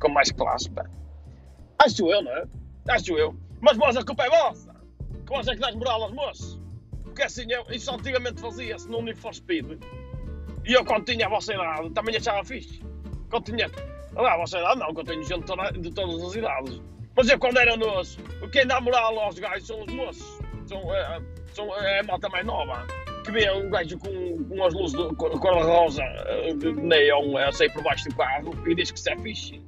com 0.00 0.08
mais 0.08 0.30
classe, 0.30 0.70
pá. 0.70 0.86
Acho 1.78 2.10
eu, 2.10 2.22
não 2.22 2.32
é? 2.32 2.44
Acho 2.88 3.16
eu. 3.18 3.36
Mas 3.60 3.76
vós, 3.76 3.96
a 3.96 4.04
culpa 4.04 4.24
é 4.24 4.30
vossa. 4.30 4.74
Que 5.26 5.32
vós 5.32 5.46
é 5.48 5.54
que 5.54 5.60
dás 5.60 5.74
moral 5.74 6.02
aos 6.02 6.12
moços. 6.12 6.60
Porque 7.02 7.22
assim, 7.22 7.50
eu, 7.50 7.64
isso 7.70 7.92
antigamente 7.92 8.40
fazia-se 8.40 8.88
no 8.88 9.02
Need 9.02 9.18
for 9.18 9.34
Speed. 9.34 9.80
E 10.64 10.72
eu, 10.72 10.84
quando 10.84 11.04
tinha 11.04 11.26
a 11.26 11.28
vossa 11.28 11.54
idade, 11.54 11.90
também 11.90 12.16
achava 12.16 12.44
fixe. 12.44 12.80
Quando 13.30 13.44
tinha. 13.44 13.70
Olha, 14.14 14.32
a 14.32 14.36
vossa 14.36 14.58
idade 14.58 14.80
não, 14.80 14.94
que 14.94 15.00
eu 15.00 15.04
tenho 15.04 15.22
gente 15.24 15.44
de 15.80 15.90
todas 15.92 16.22
as 16.22 16.34
idades. 16.34 16.82
Mas 17.16 17.28
eu, 17.28 17.38
quando 17.38 17.58
era 17.58 17.76
nosso, 17.76 18.18
quem 18.52 18.66
dá 18.66 18.80
moral 18.80 19.18
aos 19.18 19.38
gajos 19.38 19.66
são 19.66 19.82
os 19.82 19.92
moços. 19.92 20.38
São, 20.66 20.94
é, 20.94 21.22
são, 21.52 21.74
é 21.76 22.00
a 22.00 22.02
malta 22.04 22.28
mais 22.28 22.46
nova. 22.46 22.86
Que 23.28 23.32
vê 23.32 23.50
um 23.50 23.68
gajo 23.68 23.98
com, 23.98 24.42
com 24.44 24.64
as 24.64 24.72
luzes 24.72 24.96
de 24.96 25.14
cor-de-rosa, 25.16 26.02
de 26.56 26.72
neon, 26.72 27.36
a 27.36 27.52
sair 27.52 27.70
por 27.74 27.82
baixo 27.82 28.08
do 28.08 28.16
carro 28.16 28.54
e 28.66 28.74
diz 28.74 28.90
que 28.90 28.98
isso 28.98 29.10
é 29.10 29.18
fixe. 29.18 29.62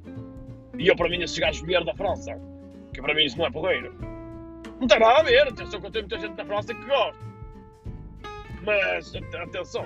E 0.79 0.87
eu, 0.87 0.95
para 0.95 1.07
mim, 1.07 1.21
esses 1.21 1.37
gajos 1.37 1.61
vieram 1.61 1.85
da 1.85 1.93
França. 1.93 2.41
Que 2.91 2.99
para 3.03 3.13
mim 3.13 3.23
isso 3.23 3.37
não 3.37 3.45
é 3.45 3.51
porreiro. 3.51 3.93
Não 4.79 4.87
tem 4.87 4.99
nada 4.99 5.19
a 5.19 5.23
ver, 5.23 5.47
atenção 5.47 5.79
que 5.79 5.85
eu 5.85 5.91
tenho 5.91 6.07
muita 6.07 6.19
gente 6.19 6.33
da 6.33 6.43
França 6.43 6.73
que 6.73 6.83
gosta. 6.85 7.23
Mas, 8.63 9.13
atenção, 9.15 9.85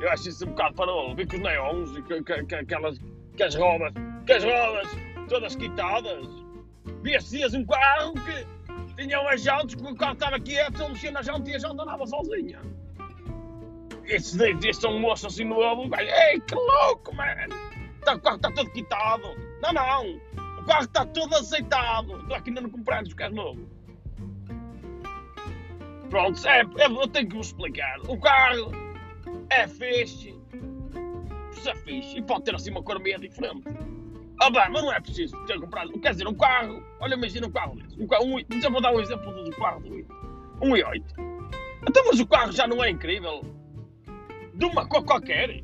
eu 0.00 0.10
acho 0.10 0.28
isso 0.28 0.44
um 0.44 0.48
bocado 0.48 0.74
para 0.74 1.14
ver 1.14 1.28
com 1.28 1.36
os 1.36 1.40
neons 1.40 1.96
e 1.96 2.02
que, 2.02 2.20
que, 2.20 2.44
que, 2.46 2.54
aquelas, 2.56 2.98
que 3.36 3.42
as 3.44 3.54
rodas, 3.54 3.92
que 4.26 4.32
as 4.32 4.42
rodas 4.42 4.88
todas 5.28 5.54
quitadas. 5.54 6.26
Vi 7.00 7.14
esses 7.14 7.30
dias 7.30 7.54
um 7.54 7.64
carro 7.64 8.12
que 8.14 8.63
tinha 9.06 9.20
umas 9.20 9.42
jantas, 9.42 9.74
que 9.74 9.82
o 9.82 9.94
carro 9.94 10.14
estava 10.14 10.40
quieto, 10.40 10.80
ele 10.80 10.88
mexia 10.90 11.10
na 11.10 11.22
janta 11.22 11.50
e 11.50 11.54
a 11.54 11.58
janta 11.58 11.82
andava 11.82 12.06
sozinha. 12.06 12.60
Esses 14.04 14.38
esses 14.38 14.76
são 14.78 14.92
um 14.92 15.00
moço 15.00 15.26
assim 15.26 15.44
novo, 15.44 15.88
velho, 15.88 16.10
ei, 16.10 16.40
que 16.40 16.54
louco, 16.54 17.14
mano! 17.14 17.54
Tá, 18.04 18.14
o 18.14 18.20
carro 18.20 18.36
está 18.36 18.50
todo 18.50 18.70
quitado. 18.70 19.22
Não, 19.62 19.72
não, 19.72 20.16
o 20.60 20.64
carro 20.66 20.84
está 20.84 21.06
todo 21.06 21.34
aceitado. 21.34 22.20
Estou 22.20 22.36
aqui 22.36 22.50
ainda 22.50 22.60
não 22.60 22.70
comprando 22.70 23.06
os 23.06 23.14
carros 23.14 23.34
novos. 23.34 23.66
Pronto, 26.10 26.46
é, 26.46 26.60
é, 26.60 26.86
eu 26.86 27.08
tenho 27.08 27.28
que 27.28 27.36
vos 27.36 27.46
explicar. 27.48 27.98
O 28.06 28.18
carro 28.20 28.72
é 29.50 29.66
fixe, 29.66 30.38
é 31.66 31.74
fixe, 31.76 32.18
e 32.18 32.22
pode 32.22 32.44
ter 32.44 32.54
assim 32.54 32.70
uma 32.70 32.82
cor 32.82 33.00
meio 33.00 33.18
diferente. 33.18 33.64
Ah, 34.40 34.50
mas 34.50 34.82
não 34.82 34.92
é 34.92 35.00
preciso 35.00 35.36
ter 35.46 35.58
comprado. 35.60 35.92
Quer 36.00 36.10
dizer, 36.10 36.26
um 36.26 36.34
carro. 36.34 36.82
Olha, 37.00 37.14
imagina 37.14 37.46
um 37.46 37.50
carro. 37.50 37.78
Um 37.98 38.06
carro, 38.06 38.24
um, 38.24 38.60
já 38.60 38.68
vou 38.68 38.80
dar 38.80 38.92
um 38.92 39.00
exemplo 39.00 39.32
do 39.44 39.56
carro 39.56 39.80
do 39.80 40.24
um 40.60 40.70
i8. 40.70 41.02
Então, 41.88 42.04
mas 42.06 42.20
o 42.20 42.26
carro 42.26 42.52
já 42.52 42.66
não 42.66 42.82
é 42.82 42.90
incrível? 42.90 43.42
De 44.54 44.64
uma 44.64 44.86
cor 44.86 45.04
qualquer. 45.04 45.62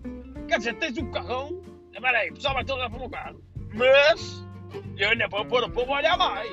Quer 0.49 0.59
dizer, 0.59 0.75
tens 0.75 0.99
um 0.99 1.11
carrão. 1.11 1.61
Espera 1.93 2.19
aí, 2.19 2.31
o 2.31 2.35
pessoal 2.35 2.55
vai 2.55 2.65
todo 2.65 2.79
olhar 2.79 2.91
para 2.91 3.05
o 3.05 3.11
carro. 3.11 3.43
Mas 3.75 4.47
eu 4.97 5.11
ainda 5.11 5.29
vou 5.29 5.45
pôr 5.45 5.65
o 5.65 5.71
povo 5.71 5.93
a 5.93 5.99
olhar 5.99 6.17
mais. 6.17 6.51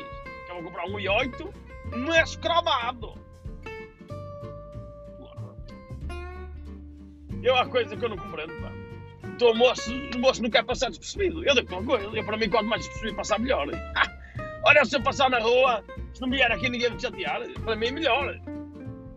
Eu 0.49 0.55
vou 0.55 0.63
comprar 0.63 0.85
um 0.85 0.93
i8, 0.93 1.53
mas 2.05 2.35
cromado. 2.35 3.13
Eu 7.43 7.55
há 7.55 7.65
coisa 7.67 7.95
que 7.95 8.03
eu 8.03 8.09
não 8.09 8.17
compreendo, 8.17 8.53
pá. 8.61 8.71
O 9.39 9.53
moço, 9.53 9.93
o 10.15 10.19
moço 10.19 10.41
não 10.41 10.49
quer 10.49 10.63
passar 10.63 10.89
despercebido. 10.89 11.43
Eu 11.45 11.53
digo 11.55 11.73
uma 11.75 11.83
coisa, 11.83 12.17
eu, 12.17 12.23
para 12.25 12.37
mim, 12.37 12.49
quanto 12.49 12.65
mais 12.65 12.81
despercebido 12.81 13.17
passar, 13.17 13.39
melhor. 13.39 13.67
Olha, 14.65 14.83
se 14.83 14.95
eu 14.95 15.01
passar 15.01 15.29
na 15.29 15.39
rua, 15.39 15.83
se 16.13 16.21
não 16.21 16.29
vier 16.29 16.51
aqui 16.51 16.69
ninguém 16.69 16.91
me 16.91 16.99
chatear, 16.99 17.41
para 17.63 17.75
mim, 17.75 17.91
melhor. 17.91 18.39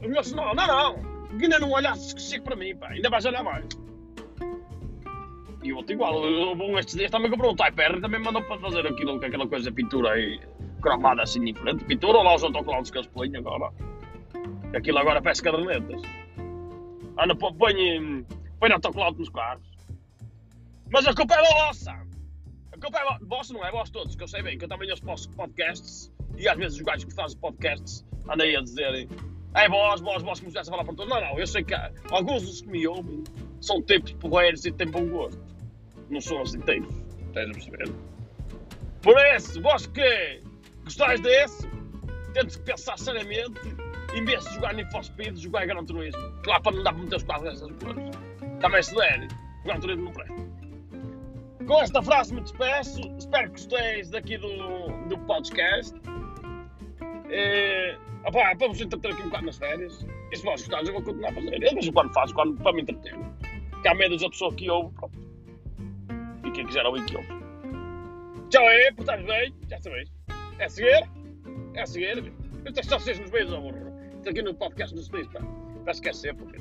Os 0.03 0.09
moços, 0.09 0.33
não, 0.33 0.55
não, 0.55 0.67
não. 0.67 1.11
Ainda 1.41 1.59
não 1.59 1.71
olhasse 1.71 2.15
que 2.15 2.21
chega 2.21 2.45
para 2.45 2.57
mim, 2.57 2.77
pá. 2.77 2.89
Ainda 2.89 3.09
vais 3.09 3.25
olhar 3.25 3.43
mais. 3.43 3.67
E 5.63 5.73
outro 5.73 5.93
igual, 5.93 6.23
um 6.23 6.79
estes 6.79 6.97
dias 6.97 7.11
também 7.11 7.31
comprou 7.31 7.53
um 7.53 7.57
Type 7.57 7.83
R 7.83 7.99
e 7.99 8.01
também 8.01 8.21
mandou 8.21 8.43
para 8.43 8.59
fazer 8.59 8.87
aquilo, 8.87 9.17
aquela 9.17 9.47
coisa, 9.47 9.71
pintura 9.71 10.13
aí, 10.13 10.41
cromada 10.81 11.23
assim 11.23 11.47
em 11.49 11.55
frente. 11.55 11.85
Pintura 11.85 12.19
ou 12.19 12.25
lá 12.25 12.35
os 12.35 12.43
autoclaves 12.43 12.91
que 12.91 12.99
eles 12.99 13.09
põem 13.09 13.37
agora. 13.37 13.71
Aquilo 14.75 14.99
agora 14.99 15.21
parece 15.21 15.43
cadernetas. 15.43 16.01
Anda, 17.19 17.35
põe, 17.35 18.25
põe, 18.59 18.73
autoclave 18.73 19.19
nos 19.19 19.29
carros. 19.29 19.70
Mas 20.93 21.07
a 21.07 21.15
culpa 21.15 21.35
é 21.35 21.43
vossa! 21.43 21.93
A 22.73 22.79
culpa 22.79 22.99
é 22.99 23.25
vossa, 23.25 23.53
não 23.53 23.65
é? 23.65 23.71
Vós 23.71 23.91
todos, 23.91 24.17
que 24.17 24.23
eu 24.23 24.29
sei 24.29 24.43
bem, 24.43 24.59
que 24.59 24.65
eu 24.65 24.69
também 24.69 24.91
ouço 24.91 25.31
podcasts 25.31 26.13
e 26.37 26.49
às 26.49 26.57
vezes 26.57 26.79
os 26.79 26.85
gajos 26.85 27.05
que 27.05 27.15
fazem 27.15 27.39
podcasts 27.39 28.05
andam 28.29 28.47
aí 28.47 28.57
a 28.57 28.61
dizer 28.61 29.09
é 29.55 29.69
vós, 29.69 30.01
vós, 30.01 30.23
vós 30.23 30.41
começaste 30.41 30.69
a 30.69 30.73
falar 30.73 30.85
para 30.85 30.95
todos. 30.95 31.13
Não, 31.13 31.21
não, 31.21 31.39
eu 31.39 31.47
sei 31.47 31.65
que 31.65 31.75
alguns 32.11 32.43
dos 32.43 32.61
que 32.63 32.69
me 32.69 32.87
ouvem 32.87 33.25
são 33.61 33.83
tipos 33.83 34.13
porreiros 34.15 34.65
e 34.65 34.73
têm 34.73 34.89
bom 34.89 35.07
gosto. 35.09 35.41
Não 36.09 36.21
são 36.21 36.43
os 36.43 36.55
inteiros, 36.55 36.93
estás 37.29 37.49
a 37.49 37.53
perceber? 37.53 37.93
Por 39.03 39.17
isso, 39.35 39.61
vós 39.63 39.87
que 39.87 40.43
gostais 40.85 41.21
desse, 41.21 41.69
tentes 42.33 42.57
pensar 42.59 42.99
seriamente 42.99 43.61
em 44.15 44.25
vez 44.25 44.45
de 44.45 44.55
jogar 44.55 44.75
Need 44.75 44.91
for 44.91 45.05
Speed, 45.05 45.37
jogar 45.37 45.67
Gran 45.67 45.85
Turismo. 45.85 46.33
Claro, 46.43 46.63
para 46.63 46.77
não 46.77 46.83
dar 46.83 46.93
para 46.93 47.03
meter 47.03 47.17
os 47.17 47.23
quadros 47.23 47.61
nessas 47.61 47.77
coisas. 47.83 48.11
Também 48.61 48.83
se 48.83 48.95
der, 48.95 49.29
Gran 49.65 49.81
Turismo 49.81 50.05
não 50.05 50.13
presta. 50.13 50.60
Com 51.71 51.81
esta 51.81 52.03
frase 52.03 52.35
me 52.35 52.41
despeço. 52.41 53.01
Espero 53.17 53.45
que 53.45 53.51
gostéis 53.51 54.11
daqui 54.11 54.37
do, 54.37 54.89
do 55.09 55.17
podcast. 55.19 55.95
É, 57.29 57.97
opa, 58.25 58.57
para 58.57 58.67
vos 58.67 58.81
entreter 58.81 59.13
aqui 59.13 59.23
um 59.23 59.27
bocado 59.27 59.47
nas 59.47 59.57
férias. 59.57 60.05
E 60.33 60.37
se 60.37 60.45
vós 60.45 60.63
gostarem, 60.63 60.89
eu 60.89 60.95
vou 60.95 61.03
continuar 61.05 61.31
a 61.31 61.35
fazer. 61.35 61.63
Eu 61.63 61.79
em 61.79 61.93
quando 61.93 62.13
faço 62.13 62.35
quando, 62.35 62.61
para 62.61 62.73
me 62.73 62.83
entreter. 62.83 63.17
Que 63.83 63.89
há 63.89 63.95
medo 63.95 64.19
da 64.19 64.29
pessoa 64.29 64.53
que 64.53 64.69
ouve, 64.69 64.93
pronto. 64.97 65.17
E 66.45 66.51
quem 66.51 66.67
quiser 66.67 66.85
ouvir 66.85 67.05
que 67.05 67.17
ouve. 67.17 67.29
Tchau 68.49 68.67
aí, 68.67 68.93
portanto 68.97 69.27
bem, 69.27 69.55
já 69.69 69.79
sabeis. 69.79 70.13
É 70.59 70.69
seguir, 70.69 71.09
é 71.75 71.87
seguir. 71.87 72.33
Isto 72.67 72.81
é 72.81 72.83
só 72.83 72.99
vocês 72.99 73.17
nos 73.21 73.31
beijos, 73.31 73.55
burro. 73.55 73.95
Isto 74.17 74.29
aqui 74.29 74.43
no 74.43 74.53
podcast 74.55 74.93
dos 74.93 75.05
Spins, 75.05 75.29
pá. 75.29 75.39
Vai 75.85 75.93
esquecer, 75.93 76.35
porque. 76.35 76.59